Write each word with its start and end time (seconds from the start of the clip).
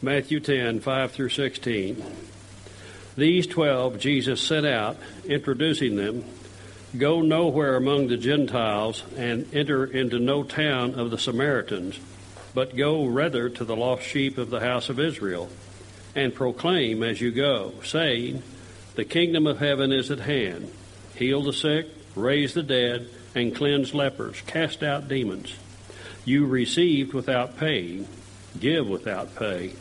Matthew 0.00 0.38
10, 0.38 0.80
5 0.80 1.10
through 1.10 1.30
16. 1.30 2.04
These 3.16 3.48
twelve 3.48 3.98
Jesus 3.98 4.40
sent 4.40 4.64
out, 4.64 4.96
introducing 5.24 5.96
them 5.96 6.24
Go 6.96 7.20
nowhere 7.20 7.76
among 7.76 8.06
the 8.06 8.16
Gentiles 8.16 9.02
and 9.16 9.52
enter 9.52 9.84
into 9.84 10.18
no 10.18 10.42
town 10.42 10.94
of 10.94 11.10
the 11.10 11.18
Samaritans, 11.18 11.98
but 12.54 12.76
go 12.76 13.04
rather 13.04 13.50
to 13.50 13.64
the 13.64 13.76
lost 13.76 14.04
sheep 14.04 14.38
of 14.38 14.48
the 14.48 14.60
house 14.60 14.88
of 14.88 14.98
Israel, 14.98 15.50
and 16.14 16.34
proclaim 16.34 17.02
as 17.02 17.20
you 17.20 17.30
go, 17.30 17.74
saying, 17.84 18.42
The 18.94 19.04
kingdom 19.04 19.46
of 19.46 19.58
heaven 19.58 19.92
is 19.92 20.10
at 20.10 20.20
hand. 20.20 20.72
Heal 21.14 21.42
the 21.42 21.52
sick, 21.52 21.88
raise 22.14 22.54
the 22.54 22.62
dead, 22.62 23.08
and 23.34 23.54
cleanse 23.54 23.92
lepers, 23.92 24.40
cast 24.46 24.82
out 24.82 25.08
demons. 25.08 25.56
You 26.24 26.46
received 26.46 27.12
without 27.12 27.58
paying, 27.58 28.08
give 28.58 28.88
without 28.88 29.34
pay. 29.36 29.72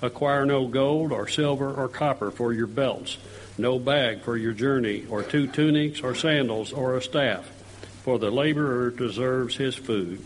Acquire 0.00 0.46
no 0.46 0.66
gold 0.68 1.12
or 1.12 1.26
silver 1.26 1.72
or 1.72 1.88
copper 1.88 2.30
for 2.30 2.52
your 2.52 2.66
belts 2.66 3.18
no 3.58 3.78
bag 3.78 4.22
for 4.22 4.36
your 4.36 4.52
journey, 4.52 5.04
or 5.10 5.22
two 5.22 5.46
tunics, 5.48 6.00
or 6.00 6.14
sandals, 6.14 6.72
or 6.72 6.96
a 6.96 7.02
staff, 7.02 7.46
for 8.04 8.18
the 8.18 8.30
laborer 8.30 8.90
deserves 8.90 9.56
his 9.56 9.74
food. 9.74 10.24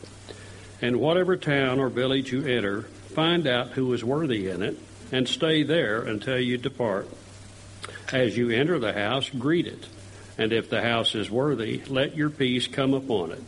And 0.82 1.00
whatever 1.00 1.36
town 1.36 1.80
or 1.80 1.88
village 1.88 2.32
you 2.32 2.44
enter, 2.44 2.82
find 2.82 3.46
out 3.46 3.70
who 3.70 3.92
is 3.94 4.04
worthy 4.04 4.48
in 4.48 4.62
it, 4.62 4.78
and 5.10 5.26
stay 5.26 5.62
there 5.62 6.02
until 6.02 6.38
you 6.38 6.58
depart. 6.58 7.08
As 8.12 8.36
you 8.36 8.50
enter 8.50 8.78
the 8.78 8.92
house, 8.92 9.30
greet 9.30 9.66
it. 9.66 9.86
And 10.36 10.52
if 10.52 10.68
the 10.68 10.82
house 10.82 11.14
is 11.14 11.30
worthy, 11.30 11.82
let 11.88 12.16
your 12.16 12.30
peace 12.30 12.66
come 12.66 12.94
upon 12.94 13.32
it. 13.32 13.42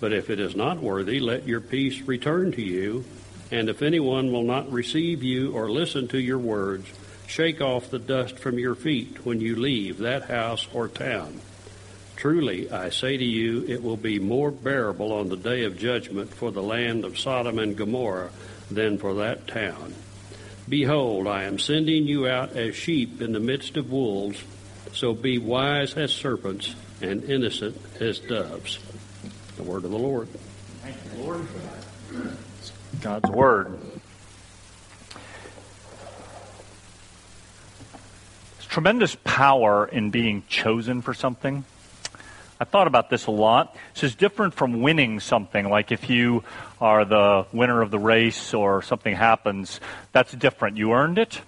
But 0.00 0.12
if 0.12 0.30
it 0.30 0.38
is 0.38 0.54
not 0.54 0.78
worthy, 0.78 1.20
let 1.20 1.46
your 1.46 1.60
peace 1.60 2.00
return 2.02 2.52
to 2.52 2.62
you. 2.62 3.04
And 3.50 3.68
if 3.68 3.82
anyone 3.82 4.32
will 4.32 4.44
not 4.44 4.70
receive 4.70 5.22
you 5.22 5.52
or 5.52 5.70
listen 5.70 6.08
to 6.08 6.18
your 6.18 6.38
words, 6.38 6.90
Shake 7.26 7.60
off 7.60 7.90
the 7.90 7.98
dust 7.98 8.38
from 8.38 8.58
your 8.58 8.74
feet 8.74 9.24
when 9.26 9.40
you 9.40 9.56
leave 9.56 9.98
that 9.98 10.24
house 10.24 10.68
or 10.72 10.88
town. 10.88 11.40
Truly, 12.14 12.70
I 12.70 12.90
say 12.90 13.16
to 13.16 13.24
you, 13.24 13.64
it 13.68 13.82
will 13.82 13.96
be 13.96 14.18
more 14.18 14.50
bearable 14.50 15.12
on 15.12 15.28
the 15.28 15.36
day 15.36 15.64
of 15.64 15.76
judgment 15.76 16.32
for 16.32 16.50
the 16.50 16.62
land 16.62 17.04
of 17.04 17.18
Sodom 17.18 17.58
and 17.58 17.76
Gomorrah 17.76 18.30
than 18.70 18.96
for 18.96 19.14
that 19.14 19.46
town. 19.46 19.94
Behold, 20.68 21.26
I 21.26 21.44
am 21.44 21.58
sending 21.58 22.06
you 22.06 22.26
out 22.26 22.56
as 22.56 22.74
sheep 22.74 23.20
in 23.20 23.32
the 23.32 23.40
midst 23.40 23.76
of 23.76 23.90
wolves, 23.90 24.42
so 24.92 25.12
be 25.12 25.38
wise 25.38 25.94
as 25.94 26.12
serpents 26.12 26.74
and 27.02 27.22
innocent 27.24 27.76
as 28.00 28.18
doves. 28.18 28.78
The 29.56 29.62
word 29.62 29.84
of 29.84 29.90
the 29.90 29.98
Lord. 29.98 30.28
Thank 30.82 30.96
you, 31.16 31.22
Lord. 31.22 31.46
God's 33.06 33.30
word. 33.30 33.78
There's 38.56 38.66
tremendous 38.66 39.16
power 39.22 39.86
in 39.86 40.10
being 40.10 40.42
chosen 40.48 41.02
for 41.02 41.14
something. 41.14 41.64
I 42.58 42.64
thought 42.64 42.88
about 42.88 43.08
this 43.08 43.26
a 43.26 43.30
lot. 43.30 43.76
This 43.94 44.02
is 44.02 44.16
different 44.16 44.54
from 44.54 44.82
winning 44.82 45.20
something. 45.20 45.70
Like 45.70 45.92
if 45.92 46.10
you 46.10 46.42
are 46.80 47.04
the 47.04 47.46
winner 47.52 47.80
of 47.80 47.92
the 47.92 47.98
race 48.00 48.52
or 48.52 48.82
something 48.82 49.14
happens, 49.14 49.78
that's 50.10 50.32
different. 50.32 50.76
You 50.76 50.92
earned 50.92 51.18
it. 51.18 51.40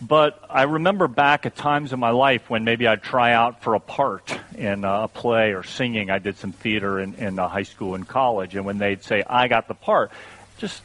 But 0.00 0.42
I 0.48 0.62
remember 0.62 1.06
back 1.06 1.44
at 1.44 1.54
times 1.54 1.92
in 1.92 2.00
my 2.00 2.10
life 2.10 2.48
when 2.48 2.64
maybe 2.64 2.86
I'd 2.88 3.02
try 3.02 3.34
out 3.34 3.62
for 3.62 3.74
a 3.74 3.78
part 3.78 4.36
in 4.56 4.86
uh, 4.86 5.02
a 5.02 5.08
play 5.08 5.52
or 5.52 5.64
singing. 5.64 6.08
I 6.08 6.18
did 6.18 6.38
some 6.38 6.52
theater 6.52 6.98
in, 6.98 7.14
in 7.16 7.38
uh, 7.38 7.46
high 7.46 7.62
school 7.62 7.94
and 7.94 8.08
college. 8.08 8.56
And 8.56 8.64
when 8.64 8.78
they'd 8.78 9.04
say, 9.04 9.22
I 9.24 9.48
got 9.48 9.68
the 9.68 9.74
part, 9.74 10.10
just, 10.58 10.82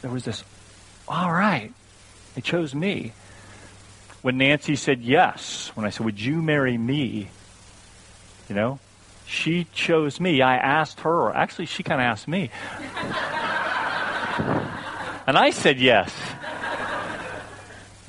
there 0.00 0.10
was 0.10 0.24
this, 0.24 0.44
all 1.08 1.32
right, 1.32 1.72
they 2.34 2.40
chose 2.40 2.74
me 2.74 3.12
when 4.22 4.38
Nancy 4.38 4.76
said 4.76 5.02
yes, 5.02 5.72
when 5.74 5.84
I 5.84 5.90
said, 5.90 6.06
Would 6.06 6.20
you 6.20 6.40
marry 6.40 6.78
me? 6.78 7.28
You 8.48 8.54
know, 8.54 8.78
she 9.26 9.66
chose 9.72 10.20
me. 10.20 10.40
I 10.40 10.56
asked 10.56 11.00
her, 11.00 11.12
or 11.12 11.36
actually, 11.36 11.66
she 11.66 11.82
kind 11.82 12.00
of 12.00 12.04
asked 12.04 12.28
me. 12.28 12.50
and 15.26 15.36
I 15.36 15.50
said 15.50 15.78
yes. 15.78 16.14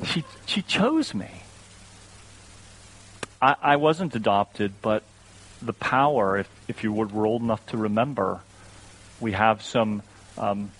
She, 0.06 0.24
she 0.46 0.62
chose 0.62 1.14
me. 1.14 1.30
I, 3.42 3.56
I 3.62 3.76
wasn't 3.78 4.16
adopted, 4.16 4.74
but 4.82 5.04
the 5.62 5.74
power, 5.74 6.38
if, 6.38 6.50
if 6.68 6.84
you 6.84 6.94
were 6.94 7.26
old 7.26 7.42
enough 7.42 7.66
to 7.68 7.78
remember, 7.78 8.42
we 9.20 9.32
have 9.32 9.64
some 9.64 10.04
um, 10.38 10.72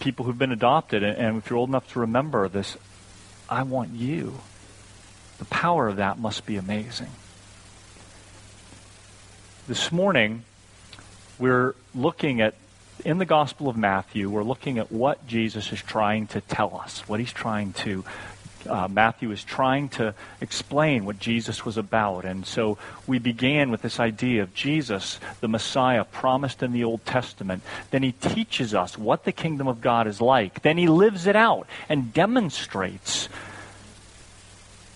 people 0.00 0.24
who've 0.24 0.38
been 0.38 0.52
adopted, 0.52 1.02
and, 1.02 1.38
if 1.38 1.50
you're 1.50 1.58
old 1.58 1.68
enough 1.68 1.90
to 1.92 2.00
remember 2.00 2.48
this 2.48 2.76
I 3.48 3.62
want 3.62 3.94
you. 3.94 4.40
The 5.38 5.46
power 5.46 5.88
of 5.88 5.96
that 5.96 6.18
must 6.18 6.44
be 6.44 6.56
amazing. 6.56 7.10
This 9.66 9.90
morning, 9.92 10.42
we're 11.38 11.74
looking 11.94 12.40
at, 12.40 12.54
in 13.04 13.18
the 13.18 13.24
Gospel 13.24 13.68
of 13.68 13.76
Matthew, 13.76 14.28
we're 14.28 14.42
looking 14.42 14.78
at 14.78 14.90
what 14.90 15.26
Jesus 15.26 15.72
is 15.72 15.80
trying 15.80 16.26
to 16.28 16.40
tell 16.40 16.76
us, 16.76 17.08
what 17.08 17.20
he's 17.20 17.32
trying 17.32 17.72
to 17.74 18.04
uh, 18.66 18.88
Matthew 18.88 19.30
is 19.30 19.44
trying 19.44 19.88
to 19.90 20.14
explain 20.40 21.04
what 21.04 21.18
Jesus 21.18 21.64
was 21.64 21.76
about. 21.76 22.24
And 22.24 22.46
so 22.46 22.78
we 23.06 23.18
began 23.18 23.70
with 23.70 23.82
this 23.82 24.00
idea 24.00 24.42
of 24.42 24.54
Jesus, 24.54 25.20
the 25.40 25.48
Messiah 25.48 26.04
promised 26.04 26.62
in 26.62 26.72
the 26.72 26.84
Old 26.84 27.04
Testament. 27.04 27.62
Then 27.90 28.02
he 28.02 28.12
teaches 28.12 28.74
us 28.74 28.96
what 28.98 29.24
the 29.24 29.32
kingdom 29.32 29.68
of 29.68 29.80
God 29.80 30.06
is 30.06 30.20
like. 30.20 30.62
Then 30.62 30.78
he 30.78 30.88
lives 30.88 31.26
it 31.26 31.36
out 31.36 31.66
and 31.88 32.12
demonstrates 32.12 33.28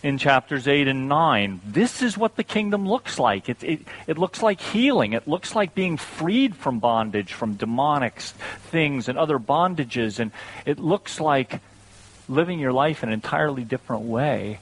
in 0.02 0.18
chapters 0.18 0.66
8 0.66 0.88
and 0.88 1.08
9. 1.08 1.60
This 1.64 2.02
is 2.02 2.18
what 2.18 2.36
the 2.36 2.42
kingdom 2.42 2.88
looks 2.88 3.18
like. 3.18 3.48
It, 3.48 3.62
it, 3.62 3.80
it 4.06 4.18
looks 4.18 4.42
like 4.42 4.60
healing. 4.60 5.12
It 5.12 5.28
looks 5.28 5.54
like 5.54 5.74
being 5.74 5.96
freed 5.96 6.56
from 6.56 6.80
bondage, 6.80 7.32
from 7.32 7.54
demonic 7.54 8.18
things 8.18 9.08
and 9.08 9.16
other 9.16 9.38
bondages. 9.38 10.18
And 10.18 10.32
it 10.66 10.80
looks 10.80 11.20
like 11.20 11.60
living 12.32 12.58
your 12.58 12.72
life 12.72 13.02
in 13.02 13.08
an 13.08 13.12
entirely 13.12 13.64
different 13.64 14.02
way. 14.02 14.60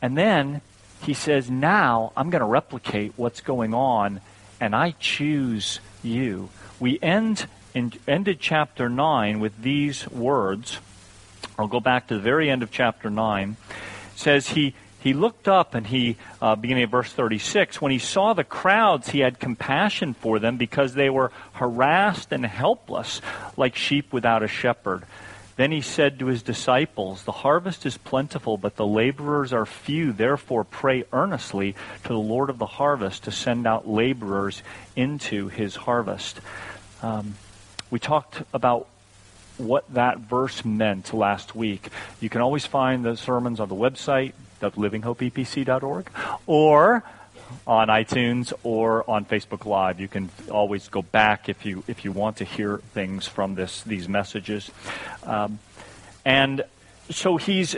And 0.00 0.16
then 0.16 0.60
he 1.02 1.14
says, 1.14 1.50
Now 1.50 2.12
I'm 2.16 2.30
going 2.30 2.40
to 2.40 2.46
replicate 2.46 3.12
what's 3.16 3.40
going 3.40 3.74
on, 3.74 4.20
and 4.60 4.74
I 4.74 4.92
choose 4.98 5.80
you. 6.02 6.50
We 6.80 6.98
end 7.00 7.46
in, 7.74 7.92
ended 8.06 8.38
chapter 8.40 8.88
9 8.88 9.40
with 9.40 9.60
these 9.62 10.08
words. 10.08 10.78
I'll 11.58 11.68
go 11.68 11.80
back 11.80 12.08
to 12.08 12.14
the 12.14 12.20
very 12.20 12.50
end 12.50 12.62
of 12.62 12.70
chapter 12.70 13.10
9. 13.10 13.56
It 13.70 14.18
says, 14.18 14.48
He 14.48 14.74
he 15.00 15.12
looked 15.14 15.46
up 15.46 15.74
and 15.74 15.86
he, 15.86 16.16
uh, 16.42 16.56
beginning 16.56 16.84
of 16.84 16.90
verse 16.90 17.12
36, 17.12 17.80
when 17.80 17.92
he 17.92 17.98
saw 17.98 18.32
the 18.32 18.44
crowds, 18.44 19.10
he 19.10 19.20
had 19.20 19.38
compassion 19.38 20.12
for 20.12 20.40
them 20.40 20.56
because 20.56 20.94
they 20.94 21.08
were 21.08 21.30
harassed 21.52 22.32
and 22.32 22.44
helpless 22.44 23.20
like 23.56 23.76
sheep 23.76 24.12
without 24.12 24.42
a 24.42 24.48
shepherd. 24.48 25.04
Then 25.58 25.72
he 25.72 25.80
said 25.80 26.20
to 26.20 26.26
his 26.26 26.44
disciples, 26.44 27.24
The 27.24 27.32
harvest 27.32 27.84
is 27.84 27.98
plentiful, 27.98 28.56
but 28.56 28.76
the 28.76 28.86
laborers 28.86 29.52
are 29.52 29.66
few. 29.66 30.12
Therefore, 30.12 30.62
pray 30.62 31.02
earnestly 31.12 31.74
to 32.04 32.08
the 32.08 32.16
Lord 32.16 32.48
of 32.48 32.58
the 32.58 32.66
harvest 32.66 33.24
to 33.24 33.32
send 33.32 33.66
out 33.66 33.88
laborers 33.88 34.62
into 34.94 35.48
his 35.48 35.74
harvest. 35.74 36.40
Um, 37.02 37.34
we 37.90 37.98
talked 37.98 38.40
about 38.54 38.86
what 39.56 39.92
that 39.94 40.20
verse 40.20 40.64
meant 40.64 41.12
last 41.12 41.56
week. 41.56 41.88
You 42.20 42.28
can 42.30 42.40
always 42.40 42.64
find 42.64 43.04
the 43.04 43.16
sermons 43.16 43.58
on 43.58 43.68
the 43.68 43.74
website, 43.74 44.34
livinghopeepc.org, 44.60 46.08
or 46.46 47.02
on 47.66 47.88
iTunes 47.88 48.52
or 48.62 49.08
on 49.08 49.24
Facebook 49.24 49.66
Live. 49.66 50.00
You 50.00 50.08
can 50.08 50.30
always 50.50 50.88
go 50.88 51.02
back 51.02 51.48
if 51.48 51.64
you 51.66 51.84
if 51.86 52.04
you 52.04 52.12
want 52.12 52.38
to 52.38 52.44
hear 52.44 52.78
things 52.94 53.26
from 53.26 53.54
this 53.54 53.82
these 53.82 54.08
messages. 54.08 54.70
Um, 55.22 55.58
and 56.24 56.64
so 57.10 57.36
he's 57.36 57.76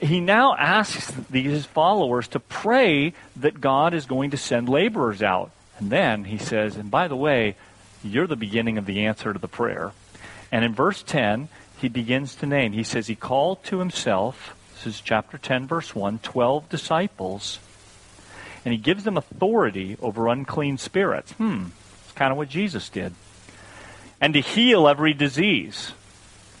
he 0.00 0.20
now 0.20 0.54
asks 0.56 1.12
these 1.30 1.66
followers 1.66 2.28
to 2.28 2.40
pray 2.40 3.12
that 3.36 3.60
God 3.60 3.94
is 3.94 4.06
going 4.06 4.30
to 4.30 4.36
send 4.36 4.68
laborers 4.68 5.22
out. 5.22 5.50
And 5.78 5.90
then 5.90 6.24
he 6.24 6.38
says, 6.38 6.76
and 6.76 6.90
by 6.90 7.08
the 7.08 7.16
way, 7.16 7.56
you're 8.02 8.26
the 8.26 8.36
beginning 8.36 8.78
of 8.78 8.86
the 8.86 9.04
answer 9.04 9.32
to 9.32 9.38
the 9.38 9.48
prayer. 9.48 9.92
And 10.50 10.64
in 10.64 10.74
verse 10.74 11.02
10, 11.02 11.48
he 11.78 11.88
begins 11.88 12.34
to 12.36 12.46
name. 12.46 12.72
He 12.72 12.82
says 12.82 13.06
he 13.06 13.14
called 13.14 13.62
to 13.64 13.78
himself, 13.78 14.56
this 14.74 14.94
is 14.94 15.00
chapter 15.00 15.36
10, 15.36 15.66
verse 15.66 15.94
1, 15.94 16.20
12 16.20 16.68
disciples 16.68 17.58
and 18.64 18.72
he 18.72 18.78
gives 18.78 19.04
them 19.04 19.16
authority 19.16 19.96
over 20.00 20.28
unclean 20.28 20.78
spirits. 20.78 21.32
Hmm, 21.32 21.66
it's 22.02 22.12
kind 22.12 22.30
of 22.30 22.36
what 22.36 22.48
Jesus 22.48 22.88
did. 22.88 23.14
And 24.20 24.34
to 24.34 24.40
heal 24.40 24.86
every 24.86 25.14
disease, 25.14 25.92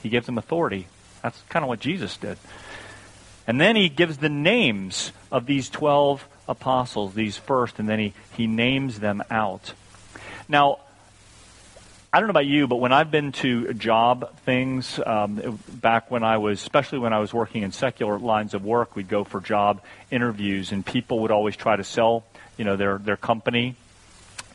he 0.02 0.08
gives 0.08 0.26
them 0.26 0.38
authority. 0.38 0.86
That's 1.22 1.40
kind 1.48 1.62
of 1.62 1.68
what 1.68 1.80
Jesus 1.80 2.16
did. 2.16 2.38
And 3.46 3.60
then 3.60 3.76
he 3.76 3.88
gives 3.88 4.18
the 4.18 4.28
names 4.28 5.12
of 5.30 5.46
these 5.46 5.68
12 5.68 6.26
apostles, 6.48 7.14
these 7.14 7.36
first, 7.36 7.78
and 7.78 7.88
then 7.88 7.98
he, 7.98 8.14
he 8.36 8.46
names 8.46 9.00
them 9.00 9.22
out. 9.30 9.74
Now, 10.48 10.78
I 12.12 12.18
don't 12.18 12.26
know 12.26 12.32
about 12.32 12.46
you, 12.46 12.66
but 12.66 12.76
when 12.76 12.92
I've 12.92 13.12
been 13.12 13.30
to 13.32 13.72
job 13.74 14.36
things, 14.38 14.98
um, 15.06 15.60
back 15.68 16.10
when 16.10 16.24
I 16.24 16.38
was, 16.38 16.60
especially 16.60 16.98
when 16.98 17.12
I 17.12 17.20
was 17.20 17.32
working 17.32 17.62
in 17.62 17.70
secular 17.70 18.18
lines 18.18 18.52
of 18.52 18.64
work, 18.64 18.96
we'd 18.96 19.08
go 19.08 19.22
for 19.22 19.40
job 19.40 19.80
interviews, 20.10 20.72
and 20.72 20.84
people 20.84 21.20
would 21.20 21.30
always 21.30 21.54
try 21.54 21.76
to 21.76 21.84
sell, 21.84 22.24
you 22.56 22.64
know, 22.64 22.74
their 22.74 22.98
their 22.98 23.16
company 23.16 23.76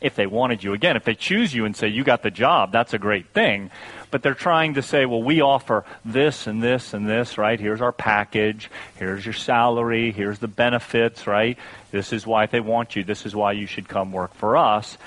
if 0.02 0.14
they 0.16 0.26
wanted 0.26 0.62
you. 0.62 0.74
Again, 0.74 0.96
if 0.96 1.04
they 1.04 1.14
choose 1.14 1.54
you 1.54 1.64
and 1.64 1.74
say 1.74 1.88
you 1.88 2.04
got 2.04 2.22
the 2.22 2.30
job, 2.30 2.72
that's 2.72 2.92
a 2.92 2.98
great 2.98 3.28
thing. 3.28 3.70
But 4.10 4.22
they're 4.22 4.34
trying 4.34 4.74
to 4.74 4.82
say, 4.82 5.06
well, 5.06 5.22
we 5.22 5.40
offer 5.40 5.86
this 6.04 6.46
and 6.46 6.62
this 6.62 6.92
and 6.92 7.08
this, 7.08 7.38
right? 7.38 7.58
Here's 7.58 7.80
our 7.80 7.92
package. 7.92 8.70
Here's 8.96 9.24
your 9.24 9.32
salary. 9.32 10.12
Here's 10.12 10.38
the 10.38 10.48
benefits, 10.48 11.26
right? 11.26 11.56
This 11.90 12.12
is 12.12 12.26
why 12.26 12.44
they 12.44 12.60
want 12.60 12.96
you. 12.96 13.04
This 13.04 13.24
is 13.24 13.34
why 13.34 13.52
you 13.52 13.64
should 13.64 13.88
come 13.88 14.12
work 14.12 14.34
for 14.34 14.58
us. 14.58 14.98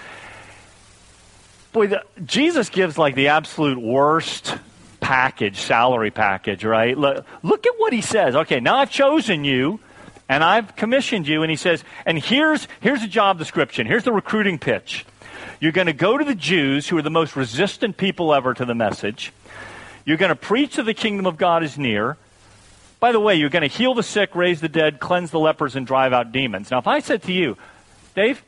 Boy, 1.71 1.87
the, 1.87 2.03
Jesus 2.25 2.69
gives 2.69 2.97
like 2.97 3.15
the 3.15 3.27
absolute 3.27 3.79
worst 3.79 4.57
package, 4.99 5.59
salary 5.59 6.11
package, 6.11 6.63
right? 6.63 6.97
Look, 6.97 7.25
look 7.43 7.65
at 7.65 7.73
what 7.77 7.93
he 7.93 8.01
says. 8.01 8.35
Okay, 8.35 8.59
now 8.59 8.77
I've 8.77 8.91
chosen 8.91 9.43
you 9.43 9.79
and 10.29 10.43
I've 10.43 10.75
commissioned 10.75 11.27
you, 11.27 11.41
and 11.41 11.49
he 11.49 11.55
says, 11.57 11.83
and 12.05 12.19
here's, 12.19 12.67
here's 12.81 13.01
a 13.01 13.07
job 13.07 13.39
description. 13.39 13.87
Here's 13.87 14.03
the 14.03 14.13
recruiting 14.13 14.59
pitch. 14.59 15.03
You're 15.59 15.71
going 15.71 15.87
to 15.87 15.93
go 15.93 16.17
to 16.17 16.23
the 16.23 16.35
Jews, 16.35 16.87
who 16.87 16.97
are 16.99 17.01
the 17.01 17.09
most 17.09 17.35
resistant 17.35 17.97
people 17.97 18.33
ever 18.33 18.53
to 18.53 18.63
the 18.63 18.75
message. 18.75 19.33
You're 20.05 20.17
going 20.17 20.29
to 20.29 20.35
preach 20.35 20.75
that 20.75 20.83
the 20.83 20.93
kingdom 20.93 21.25
of 21.25 21.37
God 21.37 21.63
is 21.63 21.79
near. 21.79 22.15
By 22.99 23.11
the 23.11 23.19
way, 23.19 23.35
you're 23.35 23.49
going 23.49 23.67
to 23.67 23.75
heal 23.75 23.95
the 23.95 24.03
sick, 24.03 24.35
raise 24.35 24.61
the 24.61 24.69
dead, 24.69 24.99
cleanse 24.99 25.31
the 25.31 25.39
lepers, 25.39 25.75
and 25.75 25.87
drive 25.87 26.13
out 26.13 26.31
demons. 26.31 26.69
Now, 26.69 26.77
if 26.77 26.87
I 26.87 26.99
said 26.99 27.23
to 27.23 27.33
you, 27.33 27.57
Dave, 28.15 28.43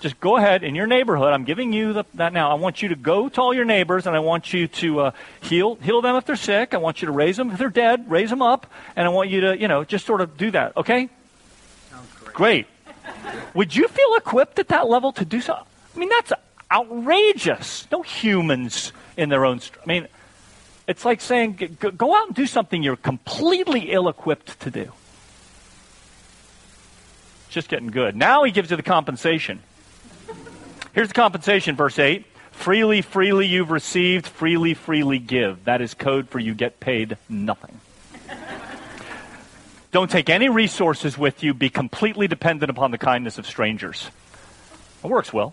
just 0.00 0.20
go 0.20 0.36
ahead 0.36 0.62
in 0.62 0.74
your 0.74 0.86
neighborhood. 0.86 1.32
I'm 1.32 1.44
giving 1.44 1.72
you 1.72 1.92
the, 1.92 2.04
that 2.14 2.32
now. 2.32 2.50
I 2.50 2.54
want 2.54 2.82
you 2.82 2.88
to 2.90 2.96
go 2.96 3.28
to 3.28 3.40
all 3.40 3.54
your 3.54 3.64
neighbors, 3.64 4.06
and 4.06 4.14
I 4.14 4.20
want 4.20 4.52
you 4.52 4.68
to 4.68 5.00
uh, 5.00 5.10
heal 5.40 5.76
heal 5.76 6.02
them 6.02 6.16
if 6.16 6.26
they're 6.26 6.36
sick. 6.36 6.74
I 6.74 6.78
want 6.78 7.02
you 7.02 7.06
to 7.06 7.12
raise 7.12 7.36
them 7.36 7.50
if 7.50 7.58
they're 7.58 7.70
dead. 7.70 8.10
Raise 8.10 8.30
them 8.30 8.42
up, 8.42 8.66
and 8.94 9.06
I 9.06 9.10
want 9.10 9.30
you 9.30 9.40
to 9.42 9.58
you 9.58 9.68
know 9.68 9.84
just 9.84 10.06
sort 10.06 10.20
of 10.20 10.36
do 10.36 10.50
that. 10.50 10.76
Okay? 10.76 11.08
Sounds 11.90 12.12
great. 12.24 12.34
great. 12.34 12.66
Would 13.54 13.74
you 13.74 13.88
feel 13.88 14.14
equipped 14.16 14.58
at 14.58 14.68
that 14.68 14.88
level 14.88 15.12
to 15.12 15.24
do 15.24 15.40
so? 15.40 15.54
I 15.54 15.98
mean, 15.98 16.10
that's 16.10 16.32
outrageous. 16.70 17.86
No 17.90 18.02
humans 18.02 18.92
in 19.16 19.28
their 19.28 19.44
own. 19.44 19.60
I 19.82 19.86
mean, 19.86 20.08
it's 20.86 21.04
like 21.04 21.20
saying 21.20 21.78
go 21.80 22.16
out 22.16 22.26
and 22.26 22.36
do 22.36 22.46
something 22.46 22.82
you're 22.82 22.96
completely 22.96 23.92
ill-equipped 23.92 24.60
to 24.60 24.70
do. 24.70 24.92
Just 27.48 27.68
getting 27.68 27.88
good. 27.88 28.14
Now 28.14 28.44
he 28.44 28.50
gives 28.50 28.70
you 28.70 28.76
the 28.76 28.82
compensation. 28.82 29.60
Here's 30.96 31.08
the 31.08 31.14
compensation, 31.14 31.76
verse 31.76 31.98
8. 31.98 32.24
Freely, 32.52 33.02
freely 33.02 33.46
you've 33.46 33.70
received, 33.70 34.26
freely, 34.26 34.72
freely 34.72 35.18
give. 35.18 35.62
That 35.66 35.82
is 35.82 35.92
code 35.92 36.30
for 36.30 36.38
you 36.38 36.54
get 36.54 36.80
paid 36.80 37.18
nothing. 37.28 37.78
Don't 39.92 40.10
take 40.10 40.30
any 40.30 40.48
resources 40.48 41.18
with 41.18 41.42
you. 41.42 41.52
Be 41.52 41.68
completely 41.68 42.28
dependent 42.28 42.70
upon 42.70 42.92
the 42.92 42.96
kindness 42.96 43.36
of 43.36 43.46
strangers. 43.46 44.08
It 45.04 45.08
works 45.08 45.34
well. 45.34 45.52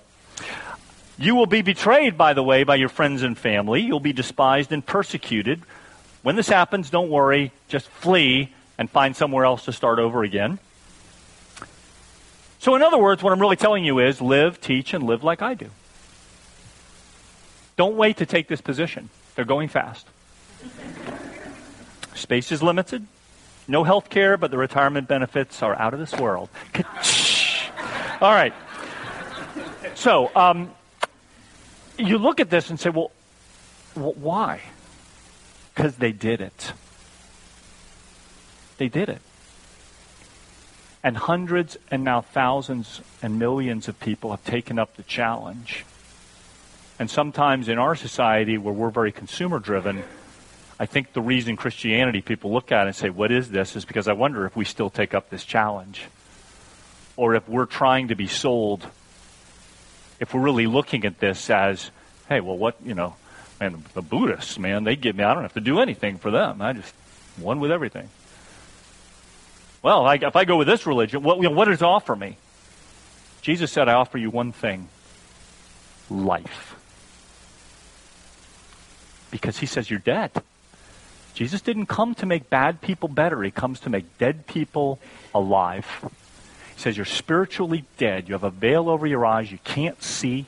You 1.17 1.35
will 1.35 1.45
be 1.45 1.61
betrayed, 1.61 2.17
by 2.17 2.31
the 2.31 2.41
way, 2.41 2.63
by 2.63 2.75
your 2.75 2.87
friends 2.87 3.21
and 3.21 3.37
family. 3.37 3.81
You'll 3.81 3.99
be 3.99 4.13
despised 4.13 4.71
and 4.71 4.85
persecuted. 4.85 5.61
When 6.21 6.37
this 6.37 6.47
happens, 6.47 6.89
don't 6.89 7.09
worry. 7.09 7.51
Just 7.67 7.89
flee 7.89 8.53
and 8.77 8.89
find 8.89 9.13
somewhere 9.13 9.43
else 9.43 9.65
to 9.65 9.73
start 9.73 9.99
over 9.99 10.23
again. 10.23 10.57
So, 12.63 12.75
in 12.75 12.81
other 12.81 12.97
words, 12.97 13.21
what 13.21 13.33
I'm 13.33 13.41
really 13.41 13.57
telling 13.57 13.83
you 13.83 13.99
is 13.99 14.21
live, 14.21 14.61
teach, 14.61 14.93
and 14.93 15.03
live 15.03 15.21
like 15.21 15.41
I 15.41 15.53
do. 15.53 15.69
Don't 17.75 17.97
wait 17.97 18.15
to 18.19 18.25
take 18.25 18.47
this 18.47 18.61
position. 18.61 19.09
They're 19.35 19.43
going 19.43 19.67
fast. 19.67 20.07
Space 22.15 22.53
is 22.53 22.63
limited. 22.63 23.05
No 23.67 23.83
health 23.83 24.09
care, 24.09 24.37
but 24.37 24.49
the 24.49 24.57
retirement 24.57 25.09
benefits 25.09 25.61
are 25.61 25.77
out 25.77 25.93
of 25.93 25.99
this 25.99 26.13
world. 26.17 26.47
All 28.21 28.33
right. 28.33 28.53
So, 29.95 30.33
um, 30.33 30.71
you 31.97 32.17
look 32.17 32.39
at 32.39 32.49
this 32.49 32.69
and 32.69 32.79
say, 32.79 32.91
well, 32.91 33.11
why? 33.93 34.61
Because 35.75 35.97
they 35.97 36.13
did 36.13 36.39
it. 36.39 36.71
They 38.77 38.87
did 38.87 39.09
it. 39.09 39.19
And 41.03 41.17
hundreds 41.17 41.77
and 41.91 42.03
now 42.03 42.21
thousands 42.21 43.01
and 43.21 43.37
millions 43.37 43.87
of 43.87 43.99
people 43.99 44.31
have 44.31 44.43
taken 44.45 44.79
up 44.79 44.95
the 44.95 45.03
challenge. 45.03 45.85
And 46.97 47.09
sometimes 47.09 47.67
in 47.67 47.77
our 47.77 47.95
society, 47.95 48.57
where 48.57 48.73
we're 48.73 48.89
very 48.89 49.11
consumer 49.11 49.59
driven, 49.59 50.03
I 50.79 50.85
think 50.85 51.13
the 51.13 51.21
reason 51.21 51.55
Christianity 51.55 52.21
people 52.21 52.53
look 52.53 52.71
at 52.71 52.83
it 52.83 52.87
and 52.87 52.95
say, 52.95 53.09
What 53.09 53.31
is 53.31 53.49
this? 53.49 53.75
is 53.75 53.85
because 53.85 54.07
I 54.07 54.13
wonder 54.13 54.45
if 54.45 54.55
we 54.55 54.65
still 54.65 54.89
take 54.89 55.13
up 55.13 55.29
this 55.29 55.43
challenge. 55.43 56.05
Or 57.15 57.35
if 57.35 57.47
we're 57.47 57.65
trying 57.65 58.07
to 58.07 58.15
be 58.15 58.27
sold, 58.27 58.87
if 60.19 60.33
we're 60.33 60.41
really 60.41 60.67
looking 60.67 61.05
at 61.05 61.19
this 61.19 61.49
as, 61.49 61.91
hey, 62.29 62.39
well, 62.39 62.57
what, 62.57 62.77
you 62.83 62.93
know, 62.93 63.15
man, 63.59 63.83
the 63.93 64.01
Buddhists, 64.01 64.57
man, 64.57 64.83
they 64.83 64.95
give 64.95 65.15
me, 65.15 65.23
I 65.23 65.33
don't 65.33 65.43
have 65.43 65.53
to 65.53 65.59
do 65.59 65.79
anything 65.79 66.17
for 66.17 66.31
them. 66.31 66.61
I 66.61 66.73
just, 66.73 66.93
one 67.37 67.59
with 67.59 67.71
everything. 67.71 68.09
Well, 69.83 70.05
I, 70.05 70.15
if 70.15 70.35
I 70.37 70.45
go 70.45 70.55
with 70.55 70.67
this 70.67 70.87
religion, 70.87 71.21
what, 71.21 71.37
you 71.37 71.43
know, 71.43 71.51
what 71.51 71.65
does 71.65 71.81
it 71.81 71.85
offer 71.85 72.15
me? 72.15 72.37
Jesus 73.41 73.71
said, 73.71 73.89
I 73.89 73.93
offer 73.93 74.17
you 74.17 74.29
one 74.29 74.53
thing 74.53 74.87
life. 76.09 76.75
Because 79.29 79.57
he 79.57 79.65
says 79.65 79.89
you're 79.89 79.99
dead. 79.99 80.31
Jesus 81.33 81.61
didn't 81.61 81.87
come 81.87 82.15
to 82.15 82.25
make 82.25 82.49
bad 82.49 82.79
people 82.81 83.09
better, 83.09 83.43
he 83.43 83.51
comes 83.51 83.81
to 83.81 83.89
make 83.89 84.17
dead 84.17 84.47
people 84.47 84.99
alive. 85.35 85.85
He 86.75 86.81
says 86.81 86.95
you're 86.95 87.05
spiritually 87.05 87.83
dead. 87.97 88.27
You 88.27 88.33
have 88.33 88.43
a 88.43 88.49
veil 88.49 88.89
over 88.89 89.05
your 89.05 89.25
eyes, 89.25 89.51
you 89.51 89.59
can't 89.63 90.01
see. 90.01 90.45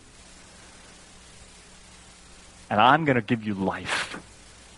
And 2.70 2.80
I'm 2.80 3.06
going 3.06 3.16
to 3.16 3.22
give 3.22 3.44
you 3.44 3.54
life. 3.54 4.18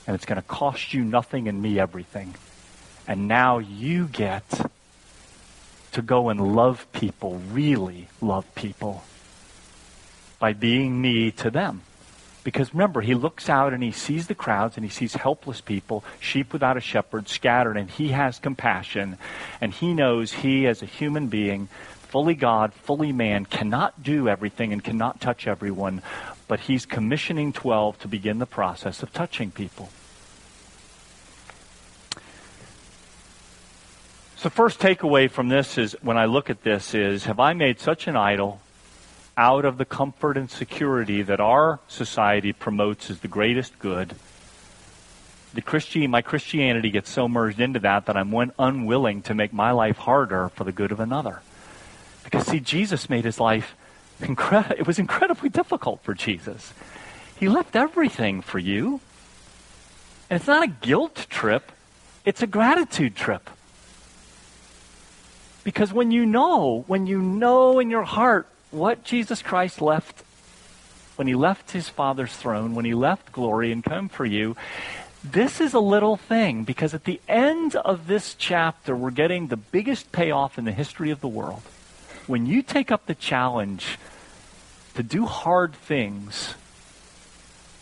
And 0.08 0.16
it's 0.16 0.26
going 0.26 0.38
to 0.38 0.48
cost 0.48 0.94
you 0.94 1.04
nothing 1.04 1.48
and 1.48 1.62
me 1.62 1.80
everything. 1.80 2.34
And 3.08 3.28
now 3.28 3.60
you 3.60 4.08
get 4.08 4.70
to 5.94 6.02
go 6.02 6.30
and 6.30 6.56
love 6.56 6.86
people, 6.92 7.42
really 7.52 8.08
love 8.22 8.54
people, 8.54 9.04
by 10.40 10.54
being 10.54 11.02
me 11.02 11.32
to 11.32 11.50
them. 11.50 11.82
Because 12.44 12.74
remember, 12.74 13.02
he 13.02 13.14
looks 13.14 13.50
out 13.50 13.74
and 13.74 13.84
he 13.84 13.92
sees 13.92 14.28
the 14.28 14.36
crowds 14.36 14.78
and 14.78 14.86
he 14.86 14.90
sees 14.90 15.16
helpless 15.16 15.60
people, 15.60 16.06
sheep 16.20 16.54
without 16.54 16.78
a 16.78 16.82
shepherd, 16.82 17.28
scattered, 17.28 17.76
and 17.76 17.90
he 17.90 18.10
has 18.10 18.40
compassion. 18.40 19.18
And 19.60 19.74
he 19.74 19.94
knows 19.94 20.32
he, 20.32 20.66
as 20.68 20.82
a 20.82 20.86
human 20.86 21.28
being, 21.28 21.68
fully 22.08 22.36
God, 22.36 22.74
fully 22.74 23.12
man, 23.12 23.46
cannot 23.46 24.02
do 24.02 24.30
everything 24.30 24.72
and 24.72 24.84
cannot 24.84 25.20
touch 25.20 25.46
everyone, 25.46 26.02
but 26.48 26.62
he's 26.62 26.86
commissioning 26.86 27.52
12 27.52 28.00
to 28.00 28.08
begin 28.08 28.40
the 28.40 28.46
process 28.46 29.04
of 29.04 29.12
touching 29.12 29.52
people. 29.52 29.90
So, 34.38 34.52
first 34.52 34.80
takeaway 34.80 35.32
from 35.32 35.50
this 35.50 35.80
is 35.80 35.98
when 36.04 36.16
I 36.16 36.26
look 36.26 36.52
at 36.52 36.62
this 36.62 36.94
is 36.94 37.26
have 37.26 37.40
I 37.40 37.54
made 37.54 37.80
such 37.80 38.08
an 38.08 38.16
idol 38.16 38.62
out 39.36 39.66
of 39.66 39.80
the 39.80 39.86
comfort 39.86 40.38
and 40.38 40.48
security 40.48 41.24
that 41.24 41.40
our 41.40 41.80
society 41.88 42.54
promotes 42.54 43.10
as 43.10 43.22
the 43.22 43.28
greatest 43.28 43.80
good? 43.80 44.14
The 45.56 45.64
Christian, 45.64 46.12
my 46.12 46.22
Christianity 46.22 46.92
gets 46.92 47.10
so 47.10 47.28
merged 47.28 47.60
into 47.60 47.80
that 47.80 48.06
that 48.06 48.16
I'm 48.16 48.32
unwilling 48.60 49.24
to 49.24 49.34
make 49.34 49.54
my 49.54 49.72
life 49.72 49.98
harder 49.98 50.50
for 50.50 50.66
the 50.66 50.72
good 50.72 50.92
of 50.92 51.00
another. 51.00 51.42
Because 52.24 52.46
see, 52.46 52.60
Jesus 52.60 53.10
made 53.10 53.26
his 53.26 53.40
life 53.40 53.76
incredible. 54.22 54.76
It 54.78 54.86
was 54.86 55.00
incredibly 55.00 55.50
difficult 55.50 56.04
for 56.04 56.14
Jesus. 56.14 56.76
He 57.40 57.50
left 57.50 57.76
everything 57.76 58.44
for 58.44 58.60
you. 58.60 59.02
And 60.30 60.38
it's 60.40 60.48
not 60.48 60.62
a 60.62 60.68
guilt 60.68 61.26
trip, 61.28 61.72
it's 62.24 62.44
a 62.44 62.48
gratitude 62.48 63.16
trip. 63.16 63.50
Because 65.68 65.92
when 65.92 66.12
you 66.12 66.26
know, 66.26 66.86
when 66.88 67.08
you 67.08 67.22
know 67.22 67.80
in 67.80 67.90
your 67.90 68.06
heart 68.06 68.48
what 68.72 69.04
Jesus 69.04 69.42
Christ 69.42 69.82
left, 69.82 70.24
when 71.18 71.28
he 71.28 71.36
left 71.36 71.72
his 71.72 71.90
Father's 71.90 72.32
throne, 72.32 72.74
when 72.74 72.86
he 72.86 72.94
left 72.94 73.34
glory 73.34 73.74
and 73.74 73.84
come 73.84 74.08
for 74.08 74.26
you, 74.26 74.56
this 75.26 75.60
is 75.60 75.74
a 75.74 75.80
little 75.82 76.16
thing 76.16 76.64
because 76.64 76.94
at 76.94 77.04
the 77.04 77.20
end 77.28 77.76
of 77.76 78.08
this 78.08 78.34
chapter, 78.34 78.96
we're 78.96 79.12
getting 79.12 79.48
the 79.48 79.58
biggest 79.58 80.14
payoff 80.14 80.58
in 80.58 80.64
the 80.64 80.72
history 80.72 81.12
of 81.12 81.20
the 81.20 81.28
world. 81.28 81.64
When 82.28 82.46
you 82.46 82.62
take 82.62 82.90
up 82.90 83.06
the 83.06 83.14
challenge 83.14 83.98
to 84.96 85.04
do 85.04 85.26
hard 85.26 85.74
things 85.74 86.56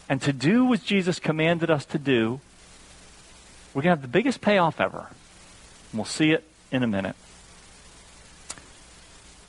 and 0.09 0.19
to 0.23 0.33
do 0.33 0.65
what 0.65 0.83
Jesus 0.83 1.19
commanded 1.19 1.69
us 1.69 1.85
to 1.85 1.99
do, 1.99 2.39
we're 3.75 3.83
going 3.83 3.95
to 3.95 4.01
have 4.01 4.01
the 4.01 4.07
biggest 4.07 4.41
payoff 4.41 4.81
ever. 4.81 5.05
And 5.91 5.99
we'll 5.99 6.05
see 6.05 6.31
it 6.31 6.43
in 6.71 6.81
a 6.81 6.87
minute. 6.87 7.15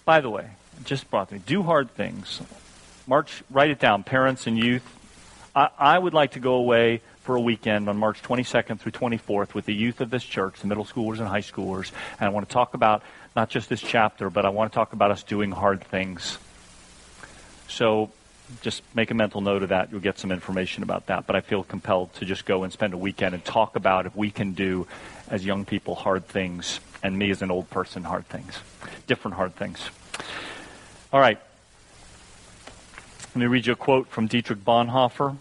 By 0.07 0.21
the 0.21 0.31
way, 0.31 0.51
just 0.85 1.11
brought 1.11 1.33
me 1.33 1.41
do 1.45 1.65
hard 1.65 1.91
things. 1.91 2.41
March, 3.09 3.43
write 3.51 3.71
it 3.71 3.81
down, 3.81 4.05
parents 4.05 4.47
and 4.47 4.57
youth. 4.57 4.85
I, 5.55 5.69
I 5.77 5.99
would 5.99 6.15
like 6.15 6.33
to 6.33 6.39
go 6.39 6.55
away 6.55 7.03
for 7.23 7.35
a 7.35 7.41
weekend 7.41 7.89
on 7.89 7.97
March 7.97 8.23
22nd 8.23 8.79
through 8.79 8.93
24th 8.93 9.53
with 9.53 9.67
the 9.67 9.75
youth 9.75 10.01
of 10.01 10.11
this 10.11 10.23
church, 10.23 10.61
the 10.61 10.69
middle 10.69 10.85
schoolers 10.85 11.19
and 11.19 11.27
high 11.27 11.41
schoolers, 11.41 11.91
and 12.21 12.27
I 12.27 12.29
want 12.29 12.49
to 12.49 12.53
talk 12.53 12.75
about 12.75 13.03
not 13.35 13.51
just 13.51 13.69
this 13.69 13.81
chapter, 13.81 14.31
but 14.31 14.47
I 14.47 14.51
want 14.51 14.71
to 14.71 14.77
talk 14.77 14.93
about 14.93 15.11
us 15.11 15.25
doing 15.25 15.51
hard 15.51 15.83
things. 15.83 16.39
So 17.67 18.13
just 18.61 18.83
make 18.95 19.11
a 19.11 19.15
mental 19.15 19.41
note 19.41 19.65
of 19.65 19.71
that. 19.71 19.91
You'll 19.91 20.01
get 20.01 20.21
some 20.21 20.31
information 20.31 20.85
about 20.85 21.07
that. 21.07 21.27
But 21.27 21.35
I 21.35 21.41
feel 21.41 21.65
compelled 21.65 22.15
to 22.15 22.25
just 22.25 22.45
go 22.45 22.63
and 22.63 22.73
spend 22.73 22.95
a 22.95 22.97
weekend 22.97 23.35
and 23.35 23.45
talk 23.45 23.75
about 23.75 24.07
if 24.07 24.15
we 24.15 24.31
can 24.31 24.53
do, 24.53 24.87
as 25.29 25.45
young 25.45 25.65
people, 25.65 25.97
hard 25.97 26.29
things, 26.29 26.79
and 27.03 27.19
me 27.19 27.31
as 27.31 27.43
an 27.43 27.51
old 27.51 27.71
person, 27.71 28.05
hard 28.05 28.27
things. 28.27 28.59
Different 29.07 29.37
hard 29.37 29.55
things. 29.55 29.91
All 31.13 31.21
right. 31.21 31.39
Let 33.35 33.37
me 33.37 33.47
read 33.47 33.67
you 33.67 33.75
a 33.75 33.77
quote 33.77 34.09
from 34.09 34.27
Dietrich 34.27 34.65
Bonhoeffer. 34.65 35.37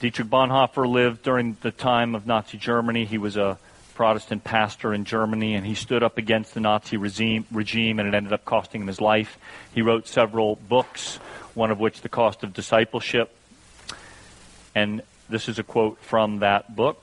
Dietrich 0.00 0.28
Bonhoeffer 0.28 0.88
lived 0.88 1.22
during 1.22 1.56
the 1.60 1.70
time 1.70 2.14
of 2.14 2.26
Nazi 2.26 2.58
Germany. 2.58 3.04
He 3.04 3.18
was 3.18 3.36
a 3.36 3.58
Protestant 3.94 4.44
pastor 4.44 4.94
in 4.94 5.04
Germany, 5.04 5.56
and 5.56 5.66
he 5.66 5.74
stood 5.74 6.04
up 6.04 6.18
against 6.18 6.54
the 6.54 6.60
Nazi 6.60 6.96
regime, 6.96 7.46
regime, 7.50 7.98
and 7.98 8.06
it 8.08 8.14
ended 8.14 8.32
up 8.32 8.44
costing 8.44 8.82
him 8.82 8.86
his 8.86 9.00
life. 9.00 9.36
He 9.74 9.82
wrote 9.82 10.06
several 10.06 10.54
books, 10.54 11.16
one 11.54 11.72
of 11.72 11.80
which, 11.80 12.00
The 12.02 12.08
Cost 12.08 12.44
of 12.44 12.52
Discipleship. 12.52 13.34
And 14.72 15.02
this 15.28 15.48
is 15.48 15.58
a 15.58 15.64
quote 15.64 15.98
from 15.98 16.38
that 16.40 16.76
book. 16.76 17.02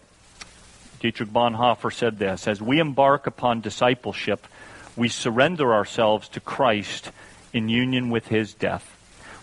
Dietrich 1.00 1.30
Bonhoeffer 1.30 1.94
said 1.94 2.20
this 2.20 2.48
As 2.48 2.62
we 2.62 2.80
embark 2.80 3.28
upon 3.28 3.62
discipleship, 3.62 4.48
we 4.96 5.10
surrender 5.10 5.74
ourselves 5.74 6.30
to 6.30 6.40
Christ 6.40 7.12
in 7.54 7.70
union 7.70 8.10
with 8.10 8.28
his 8.28 8.54
death. 8.54 8.92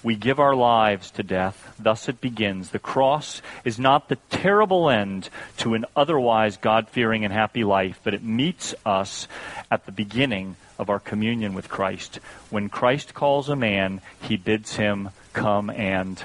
We 0.03 0.17
give 0.17 0.41
our 0.41 0.55
lives 0.55 1.13
to 1.13 1.23
death. 1.23 1.75
Thus 1.79 2.09
it 2.09 2.21
begins. 2.21 2.71
The 2.71 2.81
cross 2.81 3.41
is 3.65 3.79
not 3.79 4.09
the 4.09 4.19
terrible 4.31 4.91
end 4.91 5.29
to 5.59 5.75
an 5.75 5.85
otherwise 5.95 6.57
God 6.57 6.89
fearing 6.89 7.25
and 7.25 7.33
happy 7.33 7.63
life, 7.63 8.01
but 8.03 8.15
it 8.15 8.23
meets 8.23 8.75
us 8.85 9.29
at 9.71 9.87
the 9.87 9.93
beginning 9.93 10.57
of 10.79 10.91
our 10.91 10.99
communion 10.99 11.55
with 11.55 11.69
Christ. 11.69 12.19
When 12.51 12.69
Christ 12.69 13.15
calls 13.15 13.49
a 13.49 13.55
man, 13.55 14.01
he 14.21 14.37
bids 14.37 14.75
him 14.75 15.11
come 15.33 15.71
and 15.71 16.23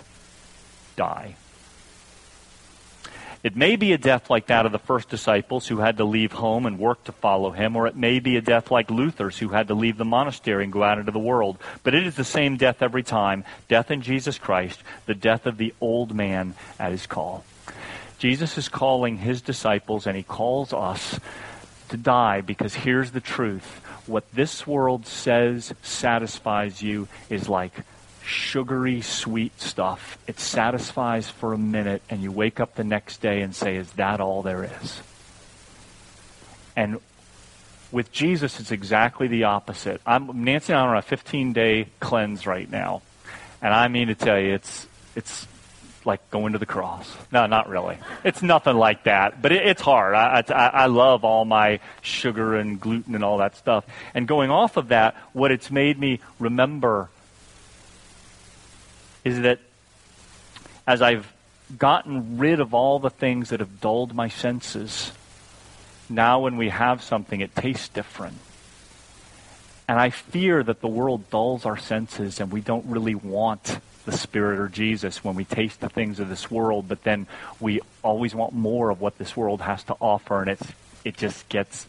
die. 0.96 1.36
It 3.44 3.56
may 3.56 3.76
be 3.76 3.94
a 3.94 3.98
death 3.98 4.30
like 4.30 4.48
that 4.48 4.66
of 4.66 4.72
the 4.72 4.80
first 4.80 5.10
disciples 5.10 5.68
who 5.68 5.78
had 5.78 5.98
to 5.98 6.04
leave 6.04 6.32
home 6.32 6.66
and 6.66 6.80
work 6.80 7.04
to 7.06 7.12
follow 7.12 7.52
him, 7.52 7.76
or 7.76 7.88
it 7.88 7.96
may 7.96 8.20
be 8.20 8.36
a 8.36 8.42
death 8.42 8.72
like 8.72 8.90
Luther's 8.90 9.38
who 9.38 9.50
had 9.50 9.68
to 9.68 9.74
leave 9.74 9.98
the 9.98 10.06
monastery 10.06 10.64
and 10.64 10.74
go 10.74 10.84
out 10.84 10.98
into 10.98 11.12
the 11.12 11.20
world. 11.20 11.58
But 11.84 11.94
it 11.94 12.06
is 12.08 12.16
the 12.16 12.24
same 12.24 12.58
death 12.58 12.82
every 12.82 13.04
time 13.04 13.46
death 13.68 13.92
in 13.92 14.02
Jesus 14.02 14.38
Christ, 14.38 14.82
the 15.06 15.16
death 15.16 15.46
of 15.46 15.58
the 15.58 15.74
old 15.80 16.16
man 16.16 16.56
at 16.80 16.92
his 16.92 17.06
call. 17.06 17.46
Jesus 18.18 18.58
is 18.58 18.70
calling 18.70 19.18
his 19.18 19.42
disciples, 19.42 20.08
and 20.08 20.18
he 20.18 20.24
calls 20.24 20.74
us 20.74 21.20
to 21.90 21.98
die 21.98 22.42
because 22.42 22.74
here's 22.74 23.12
the 23.12 23.22
truth. 23.22 23.82
What 24.08 24.26
this 24.34 24.66
world 24.66 25.06
says 25.06 25.74
satisfies 25.84 26.82
you 26.82 27.08
is 27.30 27.48
like 27.48 27.74
sugary, 28.28 29.02
sweet 29.02 29.60
stuff. 29.60 30.18
It 30.28 30.40
satisfies 30.40 31.30
for 31.30 31.54
a 31.54 31.58
minute, 31.58 32.02
and 32.10 32.22
you 32.22 32.32
wake 32.32 32.60
up 32.60 32.76
the 32.76 32.84
next 32.84 33.22
day 33.22 33.42
and 33.42 33.56
say, 33.56 33.78
Is 33.78 33.92
that 33.94 34.20
all 34.20 34.44
there 34.44 34.70
is? 34.82 35.02
And 36.76 37.00
with 37.92 38.12
Jesus, 38.12 38.60
it's 38.60 38.72
exactly 38.72 39.28
the 39.28 39.46
opposite. 39.46 40.02
I'm, 40.06 40.44
Nancy 40.44 40.74
and 40.74 40.80
I 40.80 40.86
are 40.86 40.90
on 40.92 40.98
a 40.98 41.02
15 41.02 41.54
day 41.54 41.88
cleanse 42.00 42.46
right 42.46 42.70
now. 42.70 43.02
And 43.62 43.74
I 43.74 43.88
mean 43.88 44.10
to 44.10 44.16
tell 44.16 44.40
you, 44.40 44.54
it's, 44.54 44.86
it's 45.16 45.48
like 46.06 46.30
going 46.30 46.54
to 46.54 46.60
the 46.60 46.66
cross. 46.66 47.12
No, 47.32 47.48
not 47.48 47.70
really. 47.70 47.98
It's 48.24 48.44
nothing 48.44 48.76
like 48.76 49.06
that, 49.06 49.42
but 49.42 49.52
it, 49.52 49.66
it's 49.66 49.82
hard. 49.82 50.14
I, 50.14 50.44
I, 50.50 50.68
I 50.68 50.86
love 50.88 51.24
all 51.24 51.46
my 51.46 51.80
sugar 52.02 52.56
and 52.56 52.80
gluten 52.80 53.16
and 53.16 53.24
all 53.24 53.40
that 53.40 53.56
stuff. 53.56 53.86
And 54.14 54.28
going 54.28 54.52
off 54.52 54.78
of 54.78 54.90
that, 54.90 55.16
what 55.34 55.52
it's 55.52 55.72
made 55.72 55.98
me 55.98 56.20
remember 56.40 57.10
is 59.28 59.42
that 59.42 59.60
as 60.88 61.02
I've 61.02 61.32
gotten 61.78 62.38
rid 62.38 62.62
of 62.62 62.74
all 62.74 63.00
the 63.00 63.10
things 63.10 63.50
that 63.50 63.60
have 63.60 63.82
dulled 63.82 64.16
my 64.16 64.30
senses, 64.30 65.12
now 66.10 66.40
when 66.40 66.56
we 66.56 66.70
have 66.70 67.04
something, 67.04 67.42
it 67.42 67.54
tastes 67.54 67.90
different. 67.90 68.38
And 69.90 70.00
I 70.00 70.10
fear 70.12 70.64
that 70.64 70.80
the 70.80 70.88
world 70.88 71.30
dulls 71.30 71.66
our 71.66 71.78
senses 71.78 72.40
and 72.40 72.52
we 72.52 72.62
don't 72.62 72.86
really 72.86 73.16
want 73.16 73.80
the 74.06 74.12
Spirit 74.14 74.60
or 74.60 74.70
Jesus 74.70 75.24
when 75.24 75.36
we 75.36 75.44
taste 75.44 75.82
the 75.82 75.90
things 75.90 76.22
of 76.22 76.30
this 76.30 76.50
world, 76.50 76.88
but 76.88 77.04
then 77.04 77.28
we 77.60 77.82
always 78.04 78.34
want 78.34 78.54
more 78.54 78.90
of 78.90 79.02
what 79.02 79.18
this 79.18 79.36
world 79.36 79.60
has 79.60 79.84
to 79.84 79.96
offer, 80.00 80.40
and 80.42 80.52
it's, 80.52 80.68
it 81.04 81.18
just 81.18 81.48
gets. 81.50 81.86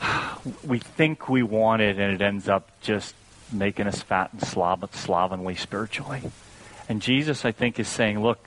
We 0.64 0.78
think 0.78 1.28
we 1.28 1.42
want 1.42 1.82
it, 1.82 1.98
and 1.98 2.14
it 2.14 2.22
ends 2.22 2.48
up 2.48 2.70
just 2.80 3.14
making 3.52 3.86
us 3.86 4.02
fat 4.02 4.32
and 4.32 4.42
slob- 4.42 4.94
slovenly 4.94 5.54
spiritually. 5.54 6.22
And 6.88 7.02
Jesus, 7.02 7.44
I 7.44 7.52
think, 7.52 7.78
is 7.78 7.88
saying, 7.88 8.22
look, 8.22 8.44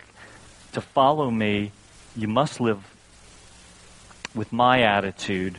to 0.73 0.81
follow 0.81 1.29
me, 1.29 1.71
you 2.15 2.27
must 2.27 2.59
live 2.59 2.83
with 4.33 4.51
my 4.51 4.81
attitude, 4.81 5.57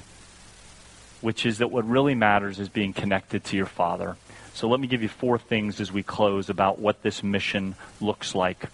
which 1.21 1.47
is 1.47 1.59
that 1.59 1.71
what 1.71 1.89
really 1.89 2.15
matters 2.15 2.59
is 2.59 2.69
being 2.69 2.93
connected 2.93 3.45
to 3.45 3.57
your 3.57 3.67
Father. 3.67 4.17
So 4.55 4.69
let 4.69 4.81
me 4.81 4.87
give 4.87 5.03
you 5.03 5.09
four 5.09 5.39
things 5.39 5.81
as 5.81 5.93
we 5.93 6.03
close 6.03 6.49
about 6.51 6.79
what 6.79 7.03
this 7.03 7.23
mission 7.23 7.75
looks 8.01 8.35
like. 8.35 8.67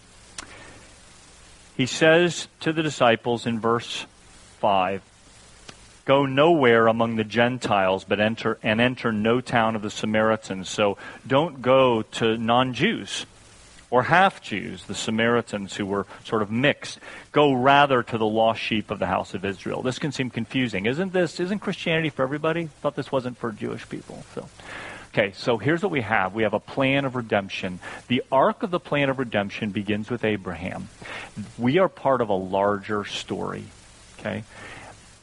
He 1.77 1.87
says 1.87 2.49
to 2.61 2.73
the 2.73 2.83
disciples 2.83 3.47
in 3.47 3.61
verse 3.61 4.07
5 4.59 5.03
Go 6.09 6.25
nowhere 6.25 6.87
among 6.87 7.17
the 7.17 7.25
Gentiles, 7.25 8.03
but 8.03 8.19
enter 8.19 8.59
and 8.63 8.81
enter 8.81 9.13
no 9.13 9.43
town 9.43 9.77
of 9.77 9.83
the 9.83 9.91
Samaritans. 9.91 10.71
So 10.71 10.97
don't 11.27 11.61
go 11.61 12.01
to 12.01 12.39
non-Jews 12.39 13.27
or 13.91 14.05
half 14.05 14.41
Jews, 14.41 14.85
the 14.85 14.95
Samaritans 14.95 15.77
who 15.77 15.85
were 15.85 16.07
sort 16.25 16.41
of 16.41 16.51
mixed. 16.51 16.99
Go 17.31 17.53
rather 17.53 18.03
to 18.03 18.17
the 18.17 18.25
lost 18.25 18.59
sheep 18.59 18.91
of 18.91 19.01
the 19.01 19.07
house 19.07 19.35
of 19.35 19.45
Israel. 19.45 19.83
This 19.83 19.99
can 19.99 20.11
seem 20.11 20.31
confusing. 20.31 20.87
Isn't 20.87 21.13
this 21.13 21.41
isn't 21.41 21.59
Christianity 21.59 22.09
for 22.09 22.23
everybody? 22.23 22.71
Thought 22.81 22.97
this 22.97 23.13
wasn't 23.13 23.37
for 23.37 23.53
Jewish 23.53 23.87
people. 23.87 24.25
So 24.35 24.49
Okay, 25.13 25.33
so 25.33 25.59
here's 25.59 25.83
what 25.83 25.93
we 25.93 26.01
have. 26.01 26.35
We 26.35 26.45
have 26.45 26.55
a 26.55 26.61
plan 26.61 27.05
of 27.05 27.17
redemption. 27.17 27.81
The 28.07 28.23
arc 28.33 28.63
of 28.63 28.71
the 28.71 28.81
plan 28.81 29.11
of 29.11 29.19
redemption 29.19 29.73
begins 29.73 30.09
with 30.09 30.25
Abraham. 30.25 30.89
We 31.59 31.79
are 31.79 31.89
part 31.91 32.23
of 32.23 32.31
a 32.31 32.35
larger 32.35 33.05
story. 33.05 33.65
Okay? 34.19 34.45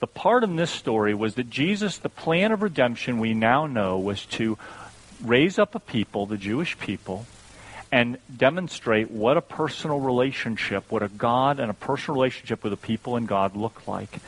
The 0.06 0.12
part 0.12 0.44
in 0.44 0.56
this 0.56 0.70
story 0.70 1.16
was 1.16 1.34
that 1.34 1.50
Jesus, 1.50 1.98
the 1.98 2.10
plan 2.10 2.52
of 2.52 2.62
redemption 2.62 3.18
we 3.18 3.34
now 3.34 3.66
know 3.66 3.98
was 3.98 4.24
to 4.28 4.56
raise 5.24 5.58
up 5.58 5.74
a 5.74 5.80
people, 5.80 6.28
the 6.28 6.38
Jewish 6.38 6.78
people, 6.78 7.26
and 7.92 8.20
demonstrate 8.38 9.10
what 9.10 9.36
a 9.36 9.42
personal 9.42 10.00
relationship, 10.00 10.92
what 10.92 11.02
a 11.02 11.08
God 11.08 11.60
and 11.60 11.72
a 11.72 11.74
personal 11.74 12.22
relationship 12.22 12.64
with 12.64 12.72
a 12.72 12.78
people 12.78 13.16
and 13.16 13.28
God 13.28 13.56
look 13.56 13.88
like. 13.88 14.20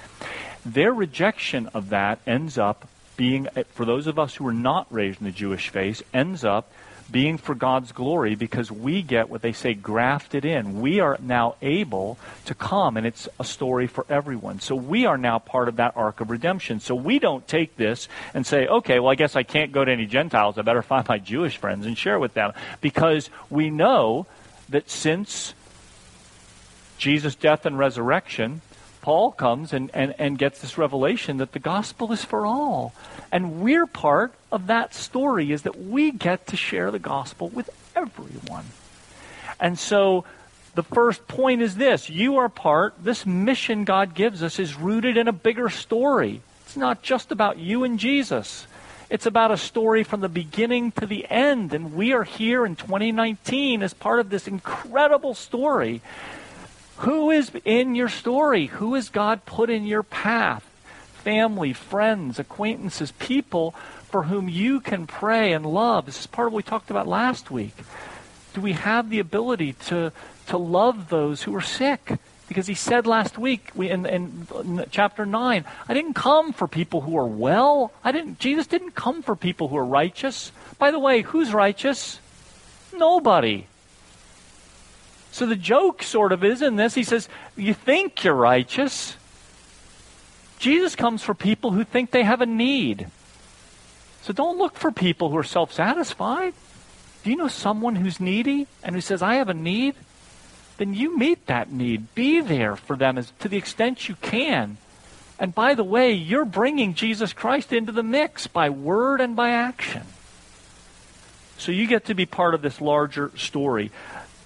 Their 0.65 0.91
rejection 0.91 1.67
of 1.75 1.89
that 1.89 2.21
ends 2.25 2.57
up 2.57 2.87
being, 3.15 3.47
for 3.69 3.85
those 3.85 4.07
of 4.07 4.17
us 4.17 4.33
who 4.33 4.45
were 4.45 4.53
not 4.53 4.91
raised 4.91 5.19
in 5.21 5.25
the 5.25 5.31
Jewish 5.31 5.69
faith, 5.69 6.01
ends 6.11 6.43
up 6.43 6.71
being 7.11 7.37
for 7.37 7.55
God's 7.55 7.91
glory 7.91 8.35
because 8.35 8.71
we 8.71 9.01
get 9.01 9.29
what 9.29 9.41
they 9.41 9.53
say 9.53 9.73
grafted 9.73 10.45
in. 10.45 10.81
We 10.81 10.99
are 10.99 11.17
now 11.21 11.55
able 11.61 12.17
to 12.45 12.53
come, 12.53 12.97
and 12.97 13.05
it's 13.05 13.29
a 13.39 13.43
story 13.43 13.87
for 13.87 14.05
everyone. 14.09 14.59
So 14.59 14.75
we 14.75 15.05
are 15.05 15.17
now 15.17 15.39
part 15.39 15.69
of 15.69 15.77
that 15.77 15.95
arc 15.95 16.19
of 16.19 16.29
redemption. 16.29 16.79
So 16.79 16.95
we 16.95 17.19
don't 17.19 17.47
take 17.47 17.77
this 17.77 18.07
and 18.33 18.45
say, 18.45 18.67
okay, 18.67 18.99
well, 18.99 19.11
I 19.11 19.15
guess 19.15 19.35
I 19.35 19.43
can't 19.43 19.71
go 19.71 19.85
to 19.85 19.91
any 19.91 20.05
Gentiles. 20.05 20.57
I 20.57 20.61
better 20.63 20.81
find 20.87 21.07
my 21.07 21.17
Jewish 21.17 21.57
friends 21.57 21.85
and 21.85 21.97
share 21.97 22.19
with 22.19 22.33
them. 22.33 22.53
Because 22.81 23.29
we 23.49 23.69
know 23.69 24.27
that 24.69 24.89
since 24.89 25.53
Jesus' 26.97 27.35
death 27.35 27.65
and 27.65 27.77
resurrection, 27.77 28.61
Paul 29.07 29.31
comes 29.31 29.71
and, 29.71 29.89
and, 29.93 30.13
and 30.19 30.37
gets 30.37 30.59
this 30.59 30.77
revelation 30.77 31.37
that 31.37 31.53
the 31.53 31.59
gospel 31.59 32.11
is 32.11 32.25
for 32.25 32.45
all. 32.45 32.93
And 33.31 33.61
we're 33.61 33.85
part 33.85 34.33
of 34.51 34.67
that 34.67 34.93
story 34.93 35.53
is 35.53 35.61
that 35.61 35.79
we 35.81 36.11
get 36.11 36.45
to 36.47 36.57
share 36.57 36.91
the 36.91 36.99
gospel 36.99 37.47
with 37.47 37.69
everyone. 37.95 38.65
And 39.61 39.79
so 39.79 40.25
the 40.75 40.83
first 40.83 41.25
point 41.25 41.61
is 41.61 41.75
this 41.75 42.09
you 42.09 42.35
are 42.35 42.49
part, 42.49 42.95
this 43.01 43.25
mission 43.25 43.85
God 43.85 44.13
gives 44.13 44.43
us 44.43 44.59
is 44.59 44.75
rooted 44.75 45.15
in 45.15 45.29
a 45.29 45.31
bigger 45.31 45.69
story. 45.69 46.41
It's 46.65 46.75
not 46.75 47.01
just 47.01 47.31
about 47.31 47.57
you 47.57 47.85
and 47.85 47.97
Jesus. 47.97 48.67
It's 49.09 49.25
about 49.25 49.51
a 49.51 49.57
story 49.57 50.03
from 50.03 50.19
the 50.19 50.27
beginning 50.27 50.91
to 50.99 51.05
the 51.05 51.25
end. 51.29 51.73
And 51.73 51.93
we 51.93 52.11
are 52.11 52.25
here 52.25 52.65
in 52.65 52.75
2019 52.75 53.83
as 53.83 53.93
part 53.93 54.19
of 54.19 54.29
this 54.29 54.49
incredible 54.49 55.33
story. 55.33 56.01
Who 56.97 57.29
is 57.29 57.51
in 57.63 57.95
your 57.95 58.09
story? 58.09 58.67
Who 58.67 58.95
has 58.95 59.09
God 59.09 59.45
put 59.45 59.69
in 59.69 59.85
your 59.85 60.03
path? 60.03 60.63
Family, 61.23 61.73
friends, 61.73 62.39
acquaintances, 62.39 63.11
people 63.11 63.75
for 64.09 64.23
whom 64.23 64.49
you 64.49 64.79
can 64.79 65.05
pray 65.05 65.51
and 65.53 65.65
love? 65.65 66.05
This 66.05 66.19
is 66.19 66.27
part 66.27 66.47
of 66.47 66.53
what 66.53 66.57
we 66.57 66.63
talked 66.63 66.89
about 66.89 67.07
last 67.07 67.51
week. 67.51 67.75
Do 68.53 68.61
we 68.61 68.73
have 68.73 69.09
the 69.09 69.19
ability 69.19 69.73
to, 69.87 70.11
to 70.47 70.57
love 70.57 71.09
those 71.09 71.43
who 71.43 71.55
are 71.55 71.61
sick? 71.61 72.13
Because 72.47 72.65
he 72.65 72.73
said 72.73 73.05
last 73.05 73.37
week 73.37 73.71
we, 73.75 73.89
in, 73.89 74.05
in, 74.05 74.47
in 74.63 74.85
chapter 74.89 75.25
9, 75.25 75.65
I 75.87 75.93
didn't 75.93 76.13
come 76.13 76.53
for 76.53 76.67
people 76.67 77.01
who 77.01 77.17
are 77.17 77.27
well. 77.27 77.91
I 78.03 78.11
didn't, 78.11 78.39
Jesus 78.39 78.65
didn't 78.65 78.95
come 78.95 79.21
for 79.21 79.35
people 79.35 79.67
who 79.67 79.77
are 79.77 79.85
righteous. 79.85 80.51
By 80.79 80.91
the 80.91 80.99
way, 80.99 81.21
who's 81.21 81.53
righteous? 81.53 82.19
Nobody. 82.95 83.67
So 85.31 85.45
the 85.45 85.55
joke 85.55 86.03
sort 86.03 86.31
of 86.31 86.43
is 86.43 86.61
in 86.61 86.75
this. 86.75 86.95
He 86.95 87.03
says, 87.03 87.29
You 87.55 87.73
think 87.73 88.23
you're 88.23 88.33
righteous. 88.33 89.15
Jesus 90.59 90.95
comes 90.95 91.21
for 91.21 91.33
people 91.33 91.71
who 91.71 91.83
think 91.83 92.11
they 92.11 92.23
have 92.23 92.41
a 92.41 92.45
need. 92.45 93.07
So 94.23 94.33
don't 94.33 94.57
look 94.57 94.75
for 94.75 94.91
people 94.91 95.29
who 95.29 95.37
are 95.37 95.43
self 95.43 95.71
satisfied. 95.71 96.53
Do 97.23 97.29
you 97.29 97.35
know 97.35 97.47
someone 97.47 97.95
who's 97.95 98.19
needy 98.19 98.67
and 98.83 98.95
who 98.95 99.01
says, 99.01 99.21
I 99.21 99.35
have 99.35 99.49
a 99.49 99.53
need? 99.53 99.95
then 100.77 100.93
you 100.93 101.17
meet 101.17 101.45
that 101.47 101.71
need. 101.71 102.13
Be 102.15 102.39
there 102.39 102.75
for 102.75 102.95
them 102.95 103.17
as, 103.17 103.33
to 103.39 103.49
the 103.49 103.57
extent 103.57 104.07
you 104.07 104.15
can. 104.15 104.77
And 105.39 105.53
by 105.53 105.75
the 105.75 105.83
way, 105.83 106.13
you're 106.13 106.45
bringing 106.45 106.93
Jesus 106.93 107.33
Christ 107.33 107.73
into 107.73 107.91
the 107.91 108.03
mix 108.03 108.47
by 108.47 108.69
word 108.69 109.21
and 109.21 109.35
by 109.35 109.49
action. 109.51 110.03
So 111.57 111.71
you 111.71 111.87
get 111.87 112.05
to 112.05 112.13
be 112.13 112.25
part 112.25 112.53
of 112.53 112.61
this 112.61 112.79
larger 112.79 113.31
story. 113.35 113.91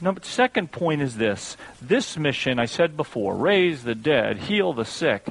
Number 0.01 0.21
second 0.23 0.71
point 0.71 1.01
is 1.01 1.15
this. 1.15 1.55
This 1.81 2.17
mission, 2.17 2.57
I 2.59 2.65
said 2.65 2.97
before, 2.97 3.35
raise 3.35 3.83
the 3.83 3.95
dead, 3.95 4.37
heal 4.37 4.73
the 4.73 4.85
sick. 4.85 5.27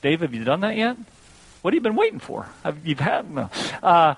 Dave, 0.00 0.20
have 0.20 0.32
you 0.32 0.44
done 0.44 0.60
that 0.60 0.76
yet? 0.76 0.96
What 1.62 1.74
have 1.74 1.78
you 1.78 1.80
been 1.80 1.96
waiting 1.96 2.20
for? 2.20 2.46
Have, 2.62 2.86
you've 2.86 3.00
had 3.00 3.28
no. 3.28 3.50
Uh, 3.82 4.14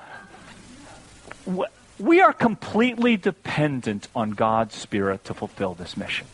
we 1.98 2.20
are 2.20 2.32
completely 2.32 3.16
dependent 3.16 4.08
on 4.14 4.32
God's 4.32 4.74
Spirit 4.74 5.24
to 5.24 5.34
fulfill 5.34 5.74
this 5.74 5.96
mission. 5.96 6.26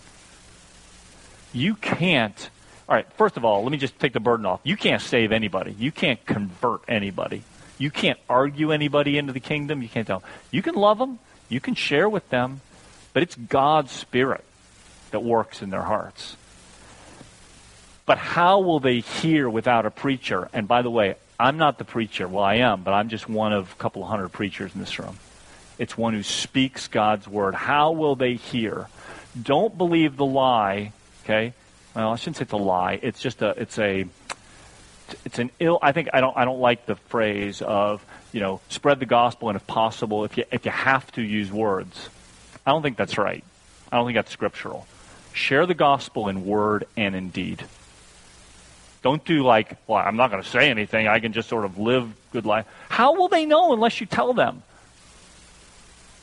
You 1.52 1.76
can't. 1.76 2.50
All 2.88 2.96
right, 2.96 3.10
first 3.12 3.36
of 3.36 3.44
all, 3.44 3.62
let 3.62 3.70
me 3.70 3.78
just 3.78 3.98
take 4.00 4.12
the 4.12 4.20
burden 4.20 4.44
off. 4.44 4.60
You 4.64 4.76
can't 4.76 5.00
save 5.00 5.30
anybody. 5.30 5.74
You 5.78 5.92
can't 5.92 6.24
convert 6.26 6.82
anybody. 6.88 7.44
You 7.78 7.90
can't 7.90 8.18
argue 8.28 8.72
anybody 8.72 9.16
into 9.16 9.32
the 9.32 9.40
kingdom. 9.40 9.82
You 9.82 9.88
can't 9.88 10.06
tell. 10.06 10.22
You 10.50 10.62
can 10.62 10.74
love 10.74 10.98
them. 10.98 11.18
You 11.48 11.60
can 11.60 11.74
share 11.74 12.08
with 12.08 12.28
them. 12.30 12.60
But 13.14 13.22
it's 13.22 13.36
God's 13.36 13.92
Spirit 13.92 14.44
that 15.12 15.20
works 15.20 15.62
in 15.62 15.70
their 15.70 15.82
hearts. 15.82 16.36
But 18.04 18.18
how 18.18 18.60
will 18.60 18.80
they 18.80 19.00
hear 19.00 19.48
without 19.48 19.86
a 19.86 19.90
preacher? 19.90 20.50
And 20.52 20.68
by 20.68 20.82
the 20.82 20.90
way, 20.90 21.14
I'm 21.40 21.56
not 21.56 21.78
the 21.78 21.84
preacher. 21.84 22.28
Well, 22.28 22.44
I 22.44 22.56
am, 22.56 22.82
but 22.82 22.92
I'm 22.92 23.08
just 23.08 23.28
one 23.28 23.52
of 23.52 23.72
a 23.72 23.76
couple 23.76 24.04
hundred 24.04 24.28
preachers 24.28 24.74
in 24.74 24.80
this 24.80 24.98
room. 24.98 25.16
It's 25.78 25.96
one 25.96 26.12
who 26.12 26.22
speaks 26.22 26.88
God's 26.88 27.26
word. 27.26 27.54
How 27.54 27.92
will 27.92 28.14
they 28.14 28.34
hear? 28.34 28.88
Don't 29.40 29.76
believe 29.76 30.16
the 30.16 30.26
lie, 30.26 30.92
okay? 31.24 31.54
Well, 31.94 32.12
I 32.12 32.16
shouldn't 32.16 32.36
say 32.36 32.42
it's 32.42 32.52
a 32.52 32.56
lie. 32.56 32.98
It's 33.02 33.20
just 33.20 33.42
a 33.42 33.50
it's 33.50 33.78
a 33.78 34.06
it's 35.24 35.38
an 35.38 35.50
ill 35.58 35.78
I 35.82 35.92
think 35.92 36.08
I 36.12 36.20
don't 36.20 36.36
I 36.36 36.44
don't 36.44 36.60
like 36.60 36.86
the 36.86 36.96
phrase 36.96 37.62
of, 37.62 38.04
you 38.32 38.40
know, 38.40 38.60
spread 38.68 39.00
the 39.00 39.06
gospel 39.06 39.48
and 39.48 39.56
if 39.56 39.66
possible 39.66 40.24
if 40.24 40.36
you 40.36 40.44
if 40.52 40.64
you 40.64 40.70
have 40.70 41.10
to 41.12 41.22
use 41.22 41.50
words. 41.50 42.08
I 42.66 42.70
don't 42.70 42.82
think 42.82 42.96
that's 42.96 43.18
right. 43.18 43.44
I 43.90 43.96
don't 43.96 44.06
think 44.06 44.16
that's 44.16 44.30
scriptural. 44.30 44.86
Share 45.32 45.66
the 45.66 45.74
gospel 45.74 46.28
in 46.28 46.46
word 46.46 46.86
and 46.96 47.14
in 47.14 47.30
deed. 47.30 47.64
Don't 49.02 49.24
do 49.24 49.42
like, 49.42 49.76
well, 49.86 49.98
I'm 49.98 50.16
not 50.16 50.30
going 50.30 50.42
to 50.42 50.48
say 50.48 50.70
anything. 50.70 51.06
I 51.06 51.20
can 51.20 51.32
just 51.32 51.48
sort 51.48 51.64
of 51.64 51.78
live 51.78 52.08
good 52.32 52.46
life. 52.46 52.66
How 52.88 53.14
will 53.14 53.28
they 53.28 53.44
know 53.44 53.72
unless 53.74 54.00
you 54.00 54.06
tell 54.06 54.32
them? 54.32 54.62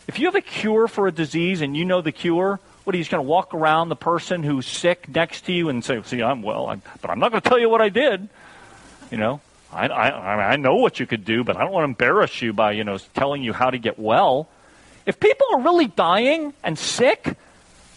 If 0.08 0.20
you 0.20 0.26
have 0.26 0.36
a 0.36 0.42
cure 0.42 0.88
for 0.88 1.08
a 1.08 1.12
disease 1.12 1.62
and 1.62 1.78
you 1.78 1.86
know 1.86 2.02
the 2.02 2.12
cure, 2.12 2.60
what 2.84 2.96
are 2.96 2.98
you 2.98 3.04
just 3.04 3.12
going 3.12 3.24
to 3.24 3.30
walk 3.30 3.54
around 3.54 3.90
the 3.90 3.96
person 3.96 4.42
who's 4.44 4.66
sick 4.66 5.08
next 5.08 5.46
to 5.46 5.54
you 5.54 5.70
and 5.70 5.86
say, 5.86 6.02
"See, 6.04 6.22
I'm 6.24 6.42
well, 6.42 6.68
I'm, 6.68 6.82
but 7.02 7.12
I'm 7.12 7.20
not 7.20 7.32
going 7.32 7.42
to 7.42 7.48
tell 7.48 7.60
you 7.60 7.70
what 7.70 7.82
I 7.82 7.90
did." 7.90 8.28
You 9.12 9.18
know, 9.18 9.42
I, 9.72 9.88
I 9.88 10.54
I 10.54 10.56
know 10.56 10.76
what 10.76 11.00
you 11.00 11.06
could 11.06 11.24
do, 11.24 11.44
but 11.44 11.56
I 11.56 11.62
don't 11.62 11.72
want 11.72 11.84
to 11.84 11.90
embarrass 11.90 12.42
you 12.42 12.52
by 12.52 12.72
you 12.72 12.84
know 12.84 12.98
telling 13.14 13.44
you 13.44 13.54
how 13.54 13.70
to 13.70 13.78
get 13.78 14.00
well. 14.00 14.50
If 15.06 15.20
people 15.20 15.48
are 15.54 15.62
really 15.62 15.88
dying 15.88 16.54
and 16.64 16.78
sick, 16.78 17.38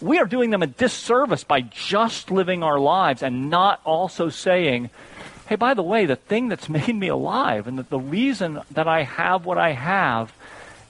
we 0.01 0.19
are 0.19 0.25
doing 0.25 0.49
them 0.49 0.63
a 0.63 0.67
disservice 0.67 1.43
by 1.43 1.61
just 1.61 2.31
living 2.31 2.63
our 2.63 2.79
lives 2.79 3.23
and 3.23 3.49
not 3.49 3.79
also 3.85 4.29
saying, 4.29 4.89
hey, 5.47 5.55
by 5.55 5.73
the 5.73 5.83
way, 5.83 6.05
the 6.05 6.15
thing 6.15 6.49
that's 6.49 6.69
made 6.79 6.95
me 6.95 7.07
alive 7.07 7.67
and 7.67 7.77
that 7.79 7.89
the 7.89 7.99
reason 7.99 8.61
that 8.71 8.87
I 8.87 9.03
have 9.03 9.45
what 9.45 9.57
I 9.57 9.71
have 9.71 10.33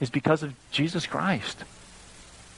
is 0.00 0.10
because 0.10 0.42
of 0.42 0.54
Jesus 0.70 1.06
Christ. 1.06 1.64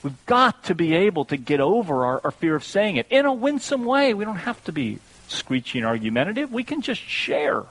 We've 0.03 0.27
got 0.27 0.64
to 0.64 0.75
be 0.75 0.94
able 0.94 1.25
to 1.27 1.37
get 1.37 1.61
over 1.61 2.07
our, 2.07 2.21
our 2.25 2.31
fear 2.31 2.55
of 2.55 2.64
saying 2.64 2.97
it 2.97 3.07
in 3.11 3.27
a 3.27 3.33
winsome 3.33 3.85
way. 3.85 4.14
We 4.14 4.25
don't 4.25 4.37
have 4.37 4.62
to 4.64 4.73
be 4.73 5.01
screechy 5.27 5.79
and 5.79 5.87
argumentative. 5.87 6.53
We 6.53 6.64
can 6.64 6.83
just 6.83 7.01
share. 7.01 7.64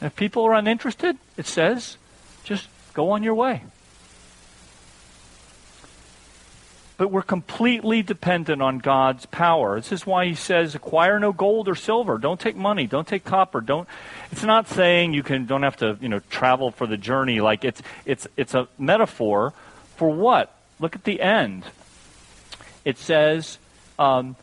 And 0.00 0.06
if 0.06 0.16
people 0.16 0.44
are 0.44 0.54
uninterested, 0.54 1.18
it 1.36 1.46
says, 1.46 1.98
just 2.44 2.68
go 2.94 3.10
on 3.10 3.22
your 3.22 3.34
way. 3.34 3.62
But 6.98 7.12
we're 7.12 7.22
completely 7.22 8.02
dependent 8.02 8.60
on 8.60 8.78
God's 8.78 9.24
power. 9.26 9.76
This 9.76 9.92
is 9.92 10.04
why 10.04 10.26
he 10.26 10.34
says, 10.34 10.74
acquire 10.74 11.20
no 11.20 11.32
gold 11.32 11.68
or 11.68 11.76
silver. 11.76 12.18
Don't 12.18 12.40
take 12.40 12.56
money. 12.56 12.88
Don't 12.88 13.06
take 13.06 13.24
copper. 13.24 13.60
Don't. 13.60 13.88
It's 14.32 14.42
not 14.42 14.68
saying 14.68 15.14
you 15.14 15.22
can 15.22 15.46
don't 15.46 15.62
have 15.62 15.76
to 15.76 15.96
you 16.00 16.08
know 16.08 16.18
travel 16.28 16.72
for 16.72 16.86
the 16.86 16.96
journey. 16.98 17.40
Like 17.40 17.64
it's 17.64 17.80
it's 18.04 18.26
it's 18.36 18.52
a 18.52 18.68
metaphor 18.78 19.54
for 19.96 20.10
what? 20.10 20.54
Look 20.80 20.96
at 20.96 21.04
the 21.04 21.22
end. 21.22 21.64
It 22.84 22.98
says. 22.98 23.58
Um, 23.98 24.36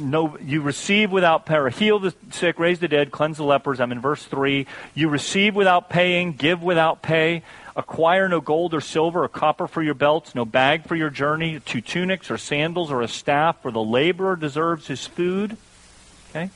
no, 0.00 0.38
you 0.38 0.62
receive 0.62 1.10
without 1.10 1.44
pay, 1.44 1.70
heal 1.70 1.98
the 1.98 2.14
sick, 2.30 2.60
raise 2.60 2.78
the 2.78 2.86
dead, 2.86 3.10
cleanse 3.10 3.36
the 3.36 3.42
lepers. 3.42 3.80
I'm 3.80 3.90
in 3.90 4.00
verse 4.00 4.22
3. 4.22 4.64
You 4.94 5.08
receive 5.08 5.56
without 5.56 5.90
paying, 5.90 6.34
give 6.34 6.62
without 6.62 7.02
pay. 7.02 7.42
Acquire 7.78 8.28
no 8.28 8.40
gold 8.40 8.74
or 8.74 8.80
silver 8.80 9.22
or 9.22 9.28
copper 9.28 9.68
for 9.68 9.80
your 9.84 9.94
belts, 9.94 10.34
no 10.34 10.44
bag 10.44 10.88
for 10.88 10.96
your 10.96 11.10
journey, 11.10 11.60
two 11.60 11.80
tunics 11.80 12.28
or 12.28 12.36
sandals 12.36 12.90
or 12.90 13.02
a 13.02 13.08
staff, 13.08 13.62
for 13.62 13.70
the 13.70 13.80
laborer 13.80 14.34
deserves 14.34 14.88
his 14.88 15.06
food. 15.06 15.56
Okay? 16.30 16.50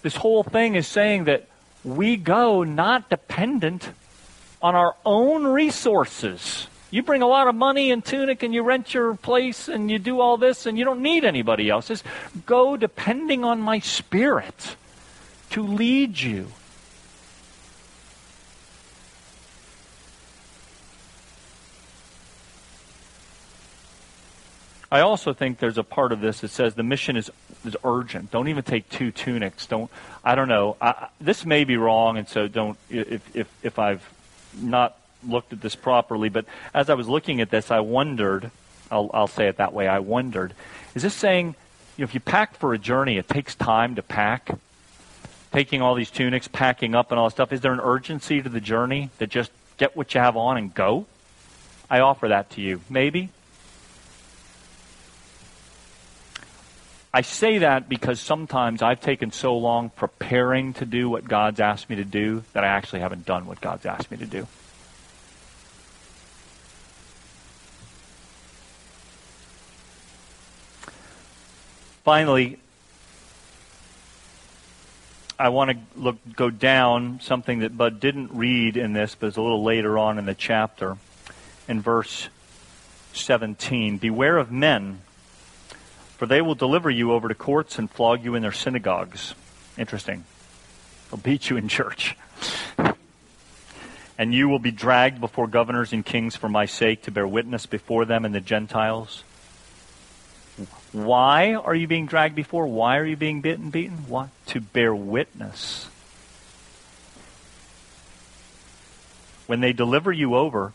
This 0.00 0.16
whole 0.16 0.42
thing 0.42 0.74
is 0.74 0.86
saying 0.86 1.24
that 1.24 1.46
we 1.84 2.16
go 2.16 2.64
not 2.64 3.10
dependent 3.10 3.90
on 4.62 4.74
our 4.74 4.96
own 5.04 5.44
resources. 5.46 6.66
You 6.90 7.02
bring 7.02 7.20
a 7.20 7.26
lot 7.26 7.46
of 7.46 7.54
money 7.54 7.90
and 7.90 8.02
tunic 8.02 8.42
and 8.42 8.54
you 8.54 8.62
rent 8.62 8.94
your 8.94 9.16
place 9.16 9.68
and 9.68 9.90
you 9.90 9.98
do 9.98 10.18
all 10.20 10.38
this 10.38 10.64
and 10.64 10.78
you 10.78 10.84
don't 10.86 11.02
need 11.02 11.26
anybody 11.26 11.68
else. 11.68 11.88
Just 11.88 12.04
go 12.46 12.78
depending 12.78 13.44
on 13.44 13.60
my 13.60 13.80
spirit 13.80 14.76
to 15.50 15.62
lead 15.62 16.18
you 16.18 16.46
I 24.94 25.00
also 25.00 25.32
think 25.32 25.58
there's 25.58 25.76
a 25.76 25.82
part 25.82 26.12
of 26.12 26.20
this 26.20 26.42
that 26.42 26.52
says 26.52 26.76
the 26.76 26.84
mission 26.84 27.16
is, 27.16 27.28
is 27.64 27.76
urgent. 27.82 28.30
Don't 28.30 28.46
even 28.46 28.62
take 28.62 28.88
two 28.88 29.10
tunics. 29.10 29.66
Don't. 29.66 29.90
I 30.24 30.36
don't 30.36 30.46
know. 30.46 30.76
I, 30.80 31.08
this 31.20 31.44
may 31.44 31.64
be 31.64 31.76
wrong, 31.76 32.16
and 32.16 32.28
so 32.28 32.46
don't. 32.46 32.78
If 32.88 33.34
if 33.34 33.48
if 33.64 33.80
I've 33.80 34.08
not 34.56 34.96
looked 35.26 35.52
at 35.52 35.60
this 35.60 35.74
properly, 35.74 36.28
but 36.28 36.44
as 36.72 36.90
I 36.90 36.94
was 36.94 37.08
looking 37.08 37.40
at 37.40 37.50
this, 37.50 37.72
I 37.72 37.80
wondered. 37.80 38.52
I'll 38.88 39.10
I'll 39.12 39.26
say 39.26 39.48
it 39.48 39.56
that 39.56 39.72
way. 39.72 39.88
I 39.88 39.98
wondered. 39.98 40.54
Is 40.94 41.02
this 41.02 41.14
saying, 41.14 41.56
you 41.96 42.02
know, 42.02 42.04
if 42.04 42.14
you 42.14 42.20
pack 42.20 42.54
for 42.54 42.72
a 42.72 42.78
journey, 42.78 43.18
it 43.18 43.28
takes 43.28 43.56
time 43.56 43.96
to 43.96 44.02
pack? 44.02 44.48
Taking 45.52 45.82
all 45.82 45.96
these 45.96 46.12
tunics, 46.12 46.46
packing 46.46 46.94
up, 46.94 47.10
and 47.10 47.18
all 47.18 47.26
this 47.26 47.34
stuff. 47.34 47.52
Is 47.52 47.62
there 47.62 47.72
an 47.72 47.80
urgency 47.80 48.40
to 48.40 48.48
the 48.48 48.60
journey 48.60 49.10
that 49.18 49.28
just 49.28 49.50
get 49.76 49.96
what 49.96 50.14
you 50.14 50.20
have 50.20 50.36
on 50.36 50.56
and 50.56 50.72
go? 50.72 51.06
I 51.90 51.98
offer 51.98 52.28
that 52.28 52.50
to 52.50 52.60
you. 52.60 52.80
Maybe. 52.88 53.30
I 57.14 57.20
say 57.20 57.58
that 57.58 57.88
because 57.88 58.18
sometimes 58.18 58.82
I've 58.82 59.00
taken 59.00 59.30
so 59.30 59.56
long 59.56 59.90
preparing 59.90 60.72
to 60.74 60.84
do 60.84 61.08
what 61.08 61.28
God's 61.28 61.60
asked 61.60 61.88
me 61.88 61.94
to 61.94 62.04
do 62.04 62.42
that 62.54 62.64
I 62.64 62.66
actually 62.66 63.02
haven't 63.02 63.24
done 63.24 63.46
what 63.46 63.60
God's 63.60 63.86
asked 63.86 64.10
me 64.10 64.16
to 64.16 64.26
do. 64.26 64.48
Finally, 72.02 72.58
I 75.38 75.50
want 75.50 75.70
to 75.70 75.76
look 75.94 76.16
go 76.34 76.50
down 76.50 77.20
something 77.22 77.60
that 77.60 77.78
Bud 77.78 78.00
didn't 78.00 78.32
read 78.32 78.76
in 78.76 78.92
this, 78.92 79.14
but 79.14 79.28
it's 79.28 79.36
a 79.36 79.40
little 79.40 79.62
later 79.62 79.98
on 79.98 80.18
in 80.18 80.26
the 80.26 80.34
chapter. 80.34 80.96
In 81.68 81.80
verse 81.80 82.28
17, 83.12 83.98
beware 83.98 84.36
of 84.36 84.50
men 84.50 85.02
for 86.24 86.28
they 86.28 86.40
will 86.40 86.54
deliver 86.54 86.88
you 86.88 87.12
over 87.12 87.28
to 87.28 87.34
courts 87.34 87.78
and 87.78 87.90
flog 87.90 88.24
you 88.24 88.34
in 88.34 88.40
their 88.40 88.50
synagogues. 88.50 89.34
Interesting. 89.76 90.24
They'll 91.10 91.20
beat 91.20 91.50
you 91.50 91.58
in 91.58 91.68
church. 91.68 92.16
And 94.16 94.32
you 94.32 94.48
will 94.48 94.58
be 94.58 94.70
dragged 94.70 95.20
before 95.20 95.46
governors 95.48 95.92
and 95.92 96.02
kings 96.02 96.34
for 96.34 96.48
my 96.48 96.64
sake 96.64 97.02
to 97.02 97.10
bear 97.10 97.28
witness 97.28 97.66
before 97.66 98.06
them 98.06 98.24
and 98.24 98.34
the 98.34 98.40
Gentiles. 98.40 99.22
Why 100.92 101.56
are 101.56 101.74
you 101.74 101.86
being 101.86 102.06
dragged 102.06 102.36
before? 102.36 102.68
Why 102.68 102.96
are 102.96 103.04
you 103.04 103.16
being 103.16 103.42
bitten, 103.42 103.68
beaten? 103.68 104.08
What? 104.08 104.30
To 104.46 104.62
bear 104.62 104.94
witness. 104.94 105.90
When 109.46 109.60
they 109.60 109.74
deliver 109.74 110.10
you 110.10 110.36
over, 110.36 110.72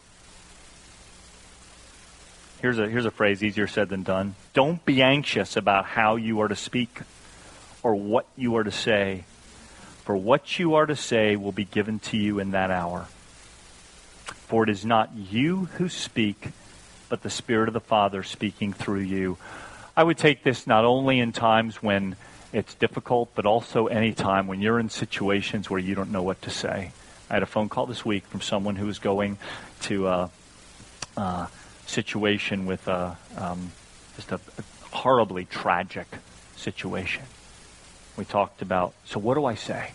here's 2.61 2.79
a, 2.79 2.87
here's 2.87 3.05
a 3.05 3.11
phrase 3.11 3.43
easier 3.43 3.67
said 3.67 3.89
than 3.89 4.03
done. 4.03 4.35
Don't 4.53 4.83
be 4.85 5.01
anxious 5.01 5.55
about 5.55 5.85
how 5.85 6.15
you 6.15 6.41
are 6.41 6.47
to 6.47 6.55
speak 6.55 7.01
or 7.83 7.95
what 7.95 8.25
you 8.35 8.55
are 8.57 8.63
to 8.63 8.71
say, 8.71 9.23
for 10.03 10.15
what 10.15 10.59
you 10.59 10.75
are 10.75 10.85
to 10.85 10.95
say 10.95 11.35
will 11.35 11.51
be 11.51 11.65
given 11.65 11.99
to 11.99 12.17
you 12.17 12.39
in 12.39 12.51
that 12.51 12.71
hour. 12.71 13.07
For 14.47 14.63
it 14.63 14.69
is 14.69 14.85
not 14.85 15.15
you 15.15 15.65
who 15.77 15.89
speak, 15.89 16.49
but 17.07 17.21
the 17.21 17.29
Spirit 17.29 17.67
of 17.67 17.73
the 17.73 17.79
Father 17.79 18.23
speaking 18.23 18.73
through 18.73 19.01
you. 19.01 19.37
I 19.95 20.03
would 20.03 20.17
take 20.17 20.43
this 20.43 20.67
not 20.67 20.85
only 20.85 21.19
in 21.19 21.31
times 21.31 21.81
when 21.81 22.15
it's 22.51 22.73
difficult, 22.73 23.29
but 23.35 23.45
also 23.45 23.87
any 23.87 24.13
time 24.13 24.47
when 24.47 24.59
you're 24.59 24.79
in 24.79 24.89
situations 24.89 25.69
where 25.69 25.79
you 25.79 25.93
don't 25.95 26.11
know 26.11 26.23
what 26.23 26.41
to 26.43 26.49
say. 26.49 26.91
I 27.29 27.33
had 27.33 27.43
a 27.43 27.47
phone 27.47 27.69
call 27.69 27.85
this 27.85 28.03
week 28.03 28.25
from 28.25 28.41
someone 28.41 28.75
who 28.75 28.87
was 28.87 28.97
going 28.97 29.37
to 29.81 30.07
a, 30.07 30.31
a 31.15 31.47
situation 31.89 32.65
with 32.65 32.87
a, 32.87 33.17
um, 33.37 33.71
just 34.15 34.31
a, 34.31 34.35
a 34.35 34.95
horribly 34.95 35.45
tragic 35.45 36.07
situation. 36.55 37.23
We 38.17 38.25
talked 38.25 38.61
about, 38.61 38.93
so 39.05 39.19
what 39.19 39.35
do 39.35 39.45
I 39.45 39.55
say? 39.55 39.91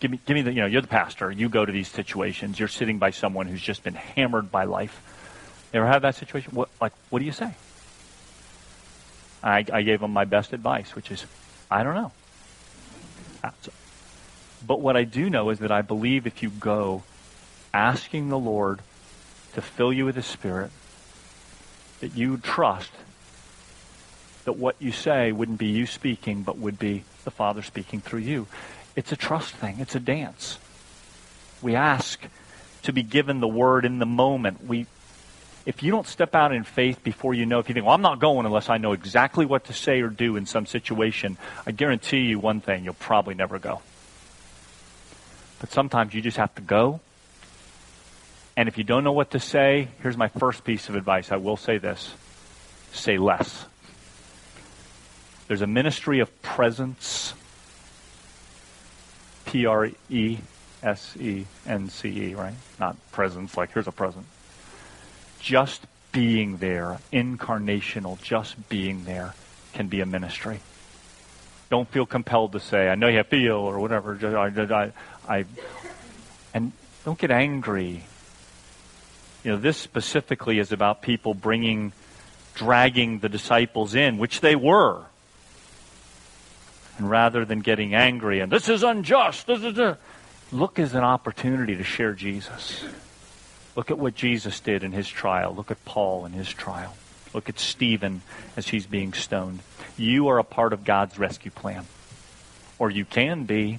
Give 0.00 0.10
me, 0.10 0.20
give 0.24 0.34
me 0.34 0.42
the, 0.42 0.52
you 0.52 0.60
know, 0.60 0.66
you're 0.66 0.80
the 0.80 0.88
pastor. 0.88 1.30
You 1.30 1.48
go 1.48 1.64
to 1.64 1.72
these 1.72 1.88
situations. 1.88 2.58
You're 2.58 2.68
sitting 2.68 2.98
by 2.98 3.10
someone 3.10 3.46
who's 3.46 3.60
just 3.60 3.82
been 3.82 3.94
hammered 3.94 4.50
by 4.50 4.64
life. 4.64 5.00
You 5.72 5.80
ever 5.80 5.88
had 5.88 6.02
that 6.02 6.14
situation? 6.14 6.54
What, 6.54 6.68
like, 6.80 6.92
what 7.10 7.18
do 7.18 7.24
you 7.24 7.32
say? 7.32 7.54
I, 9.42 9.64
I 9.72 9.82
gave 9.82 10.02
him 10.02 10.12
my 10.12 10.24
best 10.24 10.52
advice, 10.52 10.94
which 10.94 11.10
is, 11.10 11.24
I 11.70 11.82
don't 11.82 11.94
know. 11.94 12.12
But 14.66 14.80
what 14.80 14.96
I 14.96 15.04
do 15.04 15.30
know 15.30 15.50
is 15.50 15.60
that 15.60 15.72
I 15.72 15.82
believe 15.82 16.26
if 16.26 16.42
you 16.42 16.50
go 16.50 17.02
asking 17.72 18.28
the 18.28 18.38
Lord 18.38 18.80
to 19.54 19.62
fill 19.62 19.92
you 19.92 20.04
with 20.04 20.16
His 20.16 20.26
Spirit, 20.26 20.70
that 22.00 22.16
you 22.16 22.36
trust 22.38 22.90
that 24.44 24.52
what 24.52 24.76
you 24.78 24.92
say 24.92 25.32
wouldn't 25.32 25.58
be 25.58 25.66
you 25.66 25.86
speaking, 25.86 26.42
but 26.42 26.58
would 26.58 26.78
be 26.78 27.04
the 27.24 27.30
Father 27.30 27.62
speaking 27.62 28.00
through 28.00 28.20
you. 28.20 28.46
It's 28.96 29.12
a 29.12 29.16
trust 29.16 29.54
thing. 29.54 29.76
It's 29.80 29.94
a 29.94 30.00
dance. 30.00 30.58
We 31.62 31.74
ask 31.74 32.20
to 32.82 32.92
be 32.92 33.02
given 33.02 33.40
the 33.40 33.48
word 33.48 33.84
in 33.84 33.98
the 33.98 34.06
moment. 34.06 34.66
We 34.66 34.86
if 35.66 35.82
you 35.82 35.90
don't 35.90 36.06
step 36.06 36.34
out 36.34 36.52
in 36.52 36.64
faith 36.64 37.04
before 37.04 37.34
you 37.34 37.44
know, 37.44 37.58
if 37.58 37.68
you 37.68 37.74
think, 37.74 37.84
well, 37.84 37.94
I'm 37.94 38.02
not 38.02 38.18
going 38.18 38.46
unless 38.46 38.70
I 38.70 38.78
know 38.78 38.92
exactly 38.92 39.44
what 39.44 39.64
to 39.66 39.72
say 39.72 40.00
or 40.00 40.08
do 40.08 40.36
in 40.36 40.46
some 40.46 40.66
situation, 40.66 41.36
I 41.66 41.72
guarantee 41.72 42.20
you 42.20 42.38
one 42.38 42.60
thing, 42.60 42.84
you'll 42.84 42.94
probably 42.94 43.34
never 43.34 43.58
go. 43.58 43.82
But 45.60 45.70
sometimes 45.70 46.14
you 46.14 46.22
just 46.22 46.38
have 46.38 46.54
to 46.54 46.62
go. 46.62 47.00
And 48.60 48.68
if 48.68 48.76
you 48.76 48.84
don't 48.84 49.04
know 49.04 49.12
what 49.12 49.30
to 49.30 49.40
say, 49.40 49.88
here's 50.02 50.18
my 50.18 50.28
first 50.28 50.64
piece 50.64 50.90
of 50.90 50.94
advice. 50.94 51.32
I 51.32 51.36
will 51.36 51.56
say 51.56 51.78
this 51.78 52.12
say 52.92 53.16
less. 53.16 53.64
There's 55.48 55.62
a 55.62 55.66
ministry 55.66 56.20
of 56.20 56.42
presence, 56.42 57.32
P 59.46 59.64
R 59.64 59.88
E 60.10 60.40
S 60.82 61.16
E 61.18 61.46
N 61.66 61.88
C 61.88 62.08
E, 62.08 62.34
right? 62.34 62.52
Not 62.78 62.98
presence, 63.12 63.56
like 63.56 63.72
here's 63.72 63.88
a 63.88 63.92
present 63.92 64.26
just 65.40 65.86
being 66.12 66.58
there, 66.58 66.98
incarnational, 67.14 68.20
just 68.20 68.68
being 68.68 69.04
there, 69.04 69.32
can 69.72 69.88
be 69.88 70.02
a 70.02 70.06
ministry. 70.06 70.60
Don't 71.70 71.88
feel 71.88 72.04
compelled 72.04 72.52
to 72.52 72.60
say, 72.60 72.90
I 72.90 72.94
know 72.94 73.08
you 73.08 73.22
feel, 73.22 73.56
or 73.56 73.80
whatever. 73.80 74.18
I, 74.22 74.74
I, 74.74 74.92
I, 75.38 75.44
and 76.52 76.72
don't 77.06 77.18
get 77.18 77.30
angry. 77.30 78.04
You 79.44 79.52
know, 79.52 79.56
this 79.56 79.76
specifically 79.76 80.58
is 80.58 80.72
about 80.72 81.02
people 81.02 81.34
bringing, 81.34 81.92
dragging 82.54 83.20
the 83.20 83.28
disciples 83.28 83.94
in, 83.94 84.18
which 84.18 84.40
they 84.40 84.54
were. 84.54 85.02
And 86.98 87.08
rather 87.08 87.46
than 87.46 87.60
getting 87.60 87.94
angry 87.94 88.40
and 88.40 88.52
this 88.52 88.68
is 88.68 88.82
unjust, 88.82 89.46
this 89.46 89.62
is 89.62 89.78
a, 89.78 89.96
look 90.52 90.78
as 90.78 90.94
an 90.94 91.04
opportunity 91.04 91.76
to 91.76 91.84
share 91.84 92.12
Jesus. 92.12 92.84
Look 93.74 93.90
at 93.90 93.98
what 93.98 94.14
Jesus 94.14 94.60
did 94.60 94.82
in 94.82 94.92
his 94.92 95.08
trial. 95.08 95.54
Look 95.54 95.70
at 95.70 95.82
Paul 95.86 96.26
in 96.26 96.32
his 96.32 96.52
trial. 96.52 96.94
Look 97.32 97.48
at 97.48 97.58
Stephen 97.58 98.20
as 98.56 98.68
he's 98.68 98.84
being 98.84 99.14
stoned. 99.14 99.60
You 99.96 100.28
are 100.28 100.38
a 100.38 100.44
part 100.44 100.74
of 100.74 100.84
God's 100.84 101.18
rescue 101.18 101.50
plan. 101.50 101.86
Or 102.78 102.90
you 102.90 103.06
can 103.06 103.44
be 103.44 103.78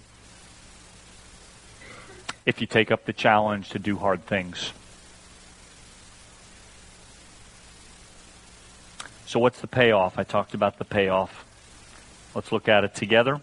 if 2.46 2.62
you 2.62 2.68
take 2.68 2.90
up 2.90 3.06
the 3.06 3.14
challenge 3.14 3.70
to 3.70 3.80
do 3.80 3.98
hard 3.98 4.26
things. 4.26 4.72
So, 9.32 9.40
what's 9.40 9.62
the 9.62 9.68
payoff? 9.68 10.20
I 10.20 10.26
talked 10.26 10.54
about 10.56 10.78
the 10.78 10.84
payoff. 10.84 11.46
Let's 12.36 12.52
look 12.52 12.68
at 12.68 12.84
it 12.84 12.94
together. 12.94 13.40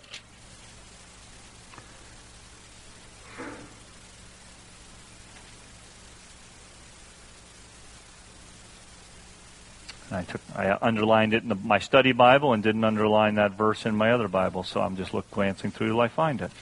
I 10.11 10.25
took, 10.25 10.43
I 10.55 10.77
underlined 10.83 11.33
it 11.33 11.43
in 11.43 11.49
the, 11.49 11.55
my 11.55 11.79
study 11.79 12.13
Bible 12.13 12.53
and 12.53 12.63
didn't 12.63 12.85
underline 12.85 13.37
that 13.37 13.53
verse 13.53 13.87
in 13.87 13.97
my 13.97 14.13
other 14.13 14.29
Bible, 14.29 14.65
so 14.65 14.83
I'm 14.83 14.95
just 14.95 15.15
look, 15.15 15.31
glancing 15.31 15.71
through 15.71 15.89
till 15.89 16.01
I 16.03 16.09
find 16.09 16.43
it. 16.43 16.53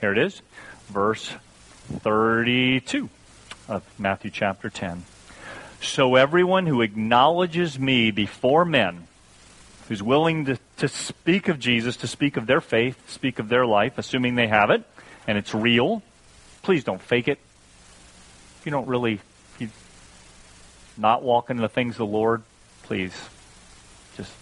Here 0.00 0.10
it 0.10 0.18
is, 0.18 0.42
verse 0.88 1.30
32 2.00 3.10
of 3.68 3.82
Matthew 3.98 4.30
chapter 4.30 4.70
10. 4.70 5.04
So 5.80 6.14
everyone 6.14 6.66
who 6.66 6.82
acknowledges 6.82 7.78
me 7.78 8.10
before 8.10 8.64
men, 8.64 9.06
who's 9.88 10.02
willing 10.02 10.46
to, 10.46 10.58
to 10.78 10.88
speak 10.88 11.48
of 11.48 11.58
Jesus, 11.58 11.96
to 11.98 12.06
speak 12.06 12.36
of 12.36 12.46
their 12.46 12.60
faith, 12.60 13.10
speak 13.10 13.38
of 13.38 13.48
their 13.48 13.66
life, 13.66 13.98
assuming 13.98 14.34
they 14.34 14.48
have 14.48 14.70
it, 14.70 14.84
and 15.26 15.36
it's 15.36 15.54
real, 15.54 16.02
please 16.62 16.84
don't 16.84 17.02
fake 17.02 17.28
it 17.28 17.38
If 18.60 18.66
you 18.66 18.72
don't 18.72 18.88
really, 18.88 19.20
you 19.58 19.68
not 20.96 21.22
walk 21.22 21.50
in 21.50 21.56
the 21.56 21.68
things 21.68 21.94
of 21.94 21.98
the 21.98 22.06
Lord, 22.06 22.42
please 22.84 23.14
just 24.16 24.32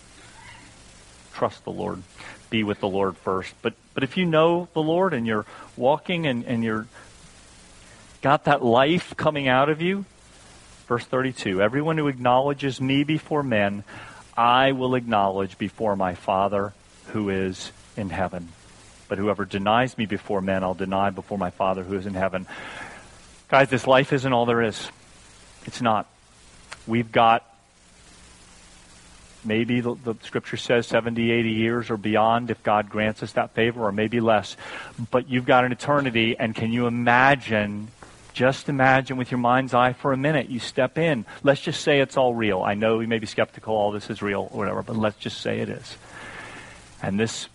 trust 1.34 1.64
the 1.64 1.72
Lord. 1.72 2.02
Be 2.50 2.62
with 2.62 2.80
the 2.80 2.88
Lord 2.88 3.16
first. 3.16 3.54
But 3.62 3.74
but 3.94 4.02
if 4.02 4.16
you 4.16 4.26
know 4.26 4.68
the 4.74 4.82
Lord 4.82 5.14
and 5.14 5.26
you're 5.26 5.46
walking 5.76 6.26
and, 6.26 6.44
and 6.44 6.62
you're 6.62 6.86
got 8.24 8.44
that 8.44 8.64
life 8.64 9.14
coming 9.18 9.48
out 9.48 9.68
of 9.68 9.82
you, 9.82 10.06
verse 10.88 11.04
32, 11.04 11.60
everyone 11.60 11.98
who 11.98 12.08
acknowledges 12.08 12.80
me 12.80 13.04
before 13.04 13.42
men, 13.42 13.84
I 14.34 14.72
will 14.72 14.94
acknowledge 14.94 15.58
before 15.58 15.94
my 15.94 16.14
Father 16.14 16.72
who 17.08 17.28
is 17.28 17.70
in 17.98 18.08
heaven. 18.08 18.48
But 19.08 19.18
whoever 19.18 19.44
denies 19.44 19.98
me 19.98 20.06
before 20.06 20.40
men, 20.40 20.64
I'll 20.64 20.72
deny 20.72 21.10
before 21.10 21.36
my 21.36 21.50
Father 21.50 21.82
who 21.82 21.98
is 21.98 22.06
in 22.06 22.14
heaven. 22.14 22.46
Guys, 23.48 23.68
this 23.68 23.86
life 23.86 24.10
isn't 24.10 24.32
all 24.32 24.46
there 24.46 24.62
is. 24.62 24.88
It's 25.66 25.82
not. 25.82 26.06
We've 26.86 27.12
got 27.12 27.44
maybe 29.44 29.80
the, 29.80 29.94
the, 30.02 30.14
scripture 30.22 30.56
says 30.56 30.86
70, 30.86 31.30
80 31.30 31.50
years 31.50 31.90
or 31.90 31.96
beyond 31.96 32.50
if 32.50 32.62
God 32.62 32.88
grants 32.88 33.22
us 33.22 33.32
that 33.32 33.54
favor, 33.54 33.84
or 33.84 33.92
maybe 33.92 34.20
less. 34.20 34.56
But 35.10 35.28
you've 35.28 35.46
got 35.46 35.64
an 35.64 35.72
eternity, 35.72 36.36
and 36.38 36.54
can 36.54 36.72
you 36.72 36.86
imagine? 36.86 37.88
Just 38.34 38.68
imagine 38.68 39.16
with 39.16 39.30
your 39.30 39.38
mind's 39.38 39.72
eye 39.72 39.92
for 39.92 40.12
a 40.12 40.16
minute, 40.16 40.50
you 40.50 40.58
step 40.58 40.98
in. 40.98 41.24
Let's 41.44 41.60
just 41.60 41.80
say 41.80 42.00
it's 42.00 42.16
all 42.16 42.34
real. 42.34 42.62
I 42.62 42.74
know 42.74 42.98
you 42.98 43.06
may 43.06 43.20
be 43.20 43.26
skeptical, 43.26 43.74
all 43.74 43.92
this 43.92 44.10
is 44.10 44.20
real, 44.20 44.48
or 44.52 44.58
whatever, 44.58 44.82
but 44.82 44.96
let's 44.96 45.18
just 45.18 45.40
say 45.40 45.60
it 45.60 45.68
is. 45.68 45.96
And 47.00 47.18
this 47.18 47.48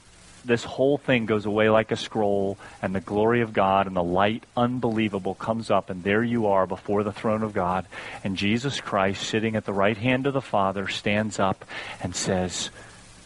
this 0.46 0.64
whole 0.64 0.98
thing 0.98 1.26
goes 1.26 1.46
away 1.46 1.70
like 1.70 1.92
a 1.92 1.98
scroll, 1.98 2.58
and 2.82 2.96
the 2.96 3.02
glory 3.02 3.42
of 3.42 3.52
God 3.52 3.88
and 3.88 3.96
the 3.96 4.04
light, 4.04 4.46
unbelievable, 4.56 5.36
comes 5.36 5.70
up, 5.70 5.90
and 5.90 6.02
there 6.02 6.24
you 6.24 6.48
are 6.48 6.66
before 6.66 7.04
the 7.04 7.12
throne 7.12 7.44
of 7.44 7.54
God. 7.54 7.86
And 8.24 8.38
Jesus 8.38 8.80
Christ, 8.80 9.24
sitting 9.24 9.58
at 9.58 9.66
the 9.66 9.74
right 9.74 9.98
hand 9.98 10.28
of 10.28 10.34
the 10.34 10.42
Father, 10.42 10.88
stands 10.88 11.40
up 11.40 11.66
and 12.02 12.16
says, 12.16 12.70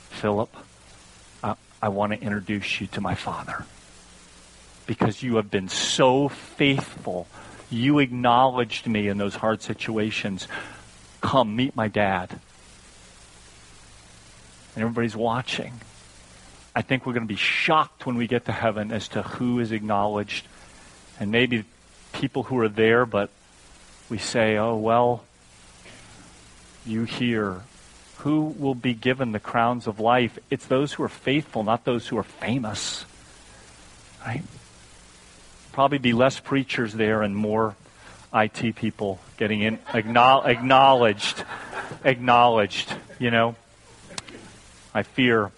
Philip, 0.10 0.54
I, 1.44 1.56
I 1.82 1.90
want 1.90 2.14
to 2.14 2.20
introduce 2.20 2.82
you 2.82 2.88
to 2.88 3.02
my 3.02 3.14
Father. 3.14 3.66
Because 4.86 5.24
you 5.24 5.38
have 5.38 5.50
been 5.50 5.70
so 5.70 6.28
faithful. 6.28 7.28
You 7.70 8.00
acknowledged 8.00 8.88
me 8.88 9.08
in 9.08 9.18
those 9.18 9.36
hard 9.36 9.62
situations. 9.62 10.48
Come, 11.22 11.56
meet 11.56 11.76
my 11.76 11.88
dad. 11.88 12.32
And 14.76 14.84
everybody's 14.84 15.16
watching. 15.16 15.74
I 16.76 16.82
think 16.82 17.06
we're 17.06 17.14
going 17.14 17.28
to 17.28 17.34
be 17.34 17.36
shocked 17.36 18.06
when 18.06 18.18
we 18.18 18.28
get 18.28 18.46
to 18.46 18.52
heaven 18.52 18.92
as 18.92 19.08
to 19.10 19.22
who 19.22 19.60
is 19.60 19.72
acknowledged. 19.72 20.46
And 21.20 21.32
maybe 21.32 21.64
people 22.12 22.44
who 22.44 22.60
are 22.60 22.70
there, 22.70 23.06
but 23.06 23.30
we 24.10 24.18
say, 24.18 24.58
oh, 24.58 24.76
well, 24.76 25.24
you 26.86 27.04
hear. 27.06 27.62
Who 28.18 28.46
will 28.58 28.76
be 28.76 28.94
given 28.94 29.32
the 29.32 29.40
crowns 29.40 29.86
of 29.86 30.00
life? 30.00 30.38
It's 30.50 30.66
those 30.66 30.94
who 30.94 31.04
are 31.04 31.10
faithful, 31.10 31.64
not 31.64 31.84
those 31.86 32.08
who 32.08 32.18
are 32.18 32.24
famous. 32.24 33.06
Right? 34.26 34.44
Probably 35.74 35.98
be 35.98 36.14
less 36.14 36.40
preachers 36.40 36.94
there 36.94 37.24
and 37.24 37.36
more 37.36 37.76
IT 38.32 38.76
people 38.76 39.20
getting 39.38 39.62
in, 39.62 39.80
acknowledged, 39.92 41.44
acknowledged, 42.04 42.94
you 43.18 43.32
know. 43.32 43.56
I 44.94 45.02
fear 45.02 45.52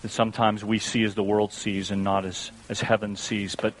that 0.00 0.08
sometimes 0.08 0.64
we 0.64 0.78
see 0.78 1.04
as 1.04 1.14
the 1.14 1.22
world 1.22 1.52
sees 1.52 1.90
and 1.90 2.02
not 2.02 2.24
as, 2.24 2.50
as 2.70 2.80
heaven 2.80 3.16
sees. 3.16 3.54
But 3.56 3.74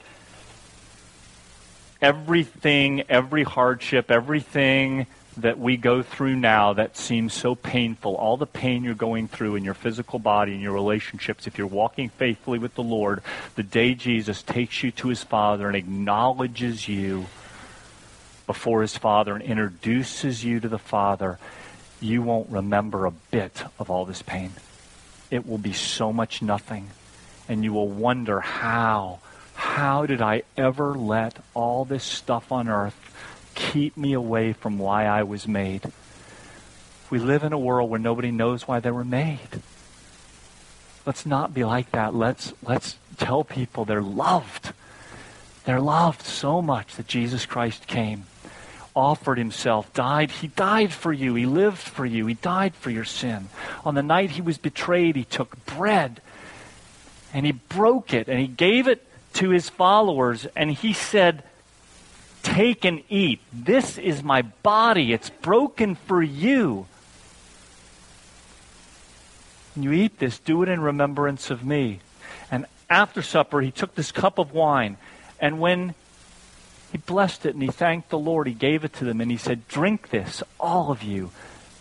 everything, 2.02 3.04
every 3.08 3.44
hardship, 3.44 4.10
everything 4.10 5.06
that 5.36 5.58
we 5.58 5.76
go 5.76 6.02
through 6.02 6.36
now 6.36 6.72
that 6.74 6.96
seems 6.96 7.34
so 7.34 7.54
painful, 7.54 8.14
all 8.14 8.36
the 8.36 8.46
pain 8.46 8.84
you're 8.84 8.94
going 8.94 9.28
through 9.28 9.56
in 9.56 9.64
your 9.64 9.74
physical 9.74 10.18
body 10.18 10.52
and 10.52 10.62
your 10.62 10.72
relationships, 10.72 11.46
if 11.46 11.58
you're 11.58 11.66
walking 11.66 12.08
faithfully 12.08 12.58
with 12.58 12.74
the 12.74 12.82
Lord, 12.82 13.22
the 13.56 13.62
day 13.62 13.94
Jesus 13.94 14.42
takes 14.42 14.82
you 14.82 14.90
to 14.92 15.08
his 15.08 15.24
Father 15.24 15.66
and 15.66 15.76
acknowledges 15.76 16.88
you 16.88 17.26
before 18.46 18.82
his 18.82 18.96
Father 18.96 19.34
and 19.34 19.42
introduces 19.42 20.44
you 20.44 20.60
to 20.60 20.68
the 20.68 20.78
Father, 20.78 21.38
you 22.00 22.22
won't 22.22 22.50
remember 22.50 23.06
a 23.06 23.10
bit 23.10 23.64
of 23.78 23.90
all 23.90 24.04
this 24.04 24.22
pain. 24.22 24.52
It 25.30 25.46
will 25.46 25.58
be 25.58 25.72
so 25.72 26.12
much 26.12 26.42
nothing. 26.42 26.90
And 27.48 27.64
you 27.64 27.72
will 27.72 27.88
wonder 27.88 28.40
how, 28.40 29.20
how 29.54 30.06
did 30.06 30.22
I 30.22 30.42
ever 30.56 30.94
let 30.94 31.38
all 31.54 31.84
this 31.84 32.04
stuff 32.04 32.52
on 32.52 32.68
earth 32.68 32.94
keep 33.54 33.96
me 33.96 34.12
away 34.12 34.52
from 34.52 34.78
why 34.78 35.06
I 35.06 35.22
was 35.22 35.46
made. 35.48 35.82
We 37.10 37.18
live 37.18 37.44
in 37.44 37.52
a 37.52 37.58
world 37.58 37.90
where 37.90 38.00
nobody 38.00 38.30
knows 38.30 38.66
why 38.66 38.80
they 38.80 38.90
were 38.90 39.04
made. 39.04 39.62
Let's 41.06 41.26
not 41.26 41.52
be 41.52 41.64
like 41.64 41.90
that. 41.92 42.14
Let's, 42.14 42.52
let's 42.62 42.96
tell 43.18 43.44
people 43.44 43.84
they're 43.84 44.00
loved. 44.02 44.72
They're 45.64 45.80
loved 45.80 46.22
so 46.22 46.62
much 46.62 46.96
that 46.96 47.06
Jesus 47.06 47.46
Christ 47.46 47.86
came, 47.86 48.24
offered 48.94 49.38
himself, 49.38 49.92
died. 49.92 50.30
He 50.30 50.48
died 50.48 50.92
for 50.92 51.12
you. 51.12 51.34
He 51.34 51.46
lived 51.46 51.78
for 51.78 52.06
you. 52.06 52.26
He 52.26 52.34
died 52.34 52.74
for 52.74 52.90
your 52.90 53.04
sin. 53.04 53.48
On 53.84 53.94
the 53.94 54.02
night 54.02 54.30
he 54.30 54.42
was 54.42 54.58
betrayed, 54.58 55.16
he 55.16 55.24
took 55.24 55.64
bread 55.66 56.20
and 57.32 57.44
he 57.44 57.52
broke 57.52 58.14
it 58.14 58.28
and 58.28 58.38
he 58.38 58.46
gave 58.46 58.88
it 58.88 59.06
to 59.34 59.50
his 59.50 59.68
followers 59.68 60.46
and 60.56 60.70
he 60.70 60.92
said, 60.92 61.42
Take 62.44 62.84
and 62.84 63.02
eat. 63.08 63.40
This 63.52 63.98
is 63.98 64.22
my 64.22 64.42
body. 64.42 65.12
It's 65.12 65.30
broken 65.30 65.96
for 65.96 66.22
you. 66.22 66.86
When 69.74 69.82
you 69.82 69.92
eat 69.92 70.20
this, 70.20 70.38
do 70.38 70.62
it 70.62 70.68
in 70.68 70.80
remembrance 70.80 71.50
of 71.50 71.64
me. 71.64 71.98
And 72.50 72.66
after 72.88 73.22
supper, 73.22 73.60
he 73.60 73.72
took 73.72 73.96
this 73.96 74.12
cup 74.12 74.38
of 74.38 74.52
wine. 74.52 74.98
And 75.40 75.58
when 75.58 75.94
he 76.92 76.98
blessed 76.98 77.46
it 77.46 77.54
and 77.54 77.62
he 77.62 77.70
thanked 77.70 78.10
the 78.10 78.18
Lord, 78.18 78.46
he 78.46 78.52
gave 78.52 78.84
it 78.84 78.92
to 78.94 79.04
them 79.04 79.20
and 79.20 79.30
he 79.30 79.36
said, 79.36 79.66
Drink 79.66 80.10
this, 80.10 80.42
all 80.60 80.92
of 80.92 81.02
you. 81.02 81.32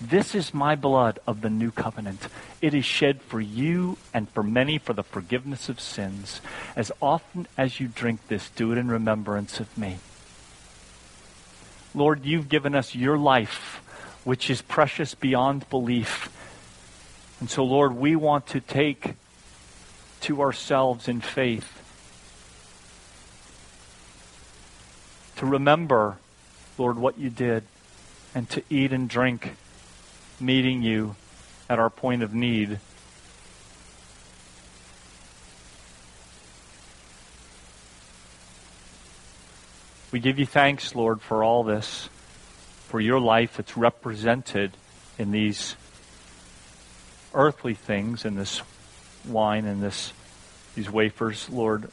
This 0.01 0.33
is 0.33 0.53
my 0.53 0.75
blood 0.75 1.19
of 1.27 1.41
the 1.41 1.49
new 1.49 1.71
covenant. 1.71 2.27
It 2.61 2.73
is 2.73 2.83
shed 2.83 3.21
for 3.21 3.39
you 3.39 3.97
and 4.13 4.29
for 4.29 4.43
many 4.43 4.77
for 4.77 4.93
the 4.93 5.03
forgiveness 5.03 5.69
of 5.69 5.79
sins. 5.79 6.41
As 6.75 6.91
often 7.01 7.47
as 7.57 7.79
you 7.79 7.89
drink 7.89 8.27
this, 8.27 8.49
do 8.49 8.71
it 8.71 8.77
in 8.77 8.87
remembrance 8.87 9.59
of 9.59 9.77
me. 9.77 9.97
Lord, 11.95 12.25
you've 12.25 12.49
given 12.49 12.75
us 12.75 12.95
your 12.95 13.17
life, 13.17 13.81
which 14.23 14.49
is 14.49 14.61
precious 14.61 15.13
beyond 15.15 15.69
belief. 15.69 16.29
And 17.39 17.49
so, 17.49 17.63
Lord, 17.63 17.95
we 17.95 18.15
want 18.15 18.47
to 18.47 18.59
take 18.59 19.15
to 20.21 20.41
ourselves 20.41 21.07
in 21.07 21.21
faith 21.21 21.83
to 25.43 25.49
remember, 25.49 26.17
Lord, 26.77 26.97
what 26.97 27.17
you 27.17 27.29
did 27.29 27.63
and 28.33 28.49
to 28.51 28.63
eat 28.69 28.93
and 28.93 29.09
drink, 29.09 29.55
meeting 30.39 30.81
you 30.81 31.17
at 31.69 31.79
our 31.79 31.89
point 31.89 32.23
of 32.23 32.33
need. 32.33 32.79
We 40.13 40.19
give 40.19 40.37
you 40.37 40.45
thanks, 40.45 40.93
Lord, 40.93 41.21
for 41.21 41.43
all 41.43 41.63
this, 41.63 42.07
for 42.87 43.01
your 43.01 43.19
life 43.19 43.57
that's 43.57 43.75
represented 43.75 44.71
in 45.17 45.31
these 45.31 45.75
earthly 47.33 47.73
things, 47.73 48.23
in 48.23 48.35
this 48.35 48.61
wine 49.27 49.65
and 49.65 49.81
this 49.81 50.13
these 50.75 50.87
wafers, 50.87 51.49
Lord. 51.49 51.89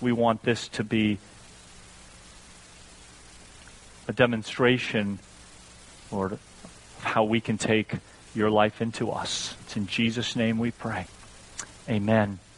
We 0.00 0.10
want 0.10 0.42
this 0.42 0.66
to 0.70 0.82
be 0.82 1.18
a 4.08 4.12
demonstration, 4.12 5.20
Lord, 6.10 6.32
of 6.32 6.40
how 7.02 7.22
we 7.22 7.40
can 7.40 7.58
take 7.58 7.94
your 8.34 8.50
life 8.50 8.82
into 8.82 9.12
us. 9.12 9.54
It's 9.60 9.76
in 9.76 9.86
Jesus' 9.86 10.34
name 10.34 10.58
we 10.58 10.72
pray. 10.72 11.06
Amen. 11.88 12.40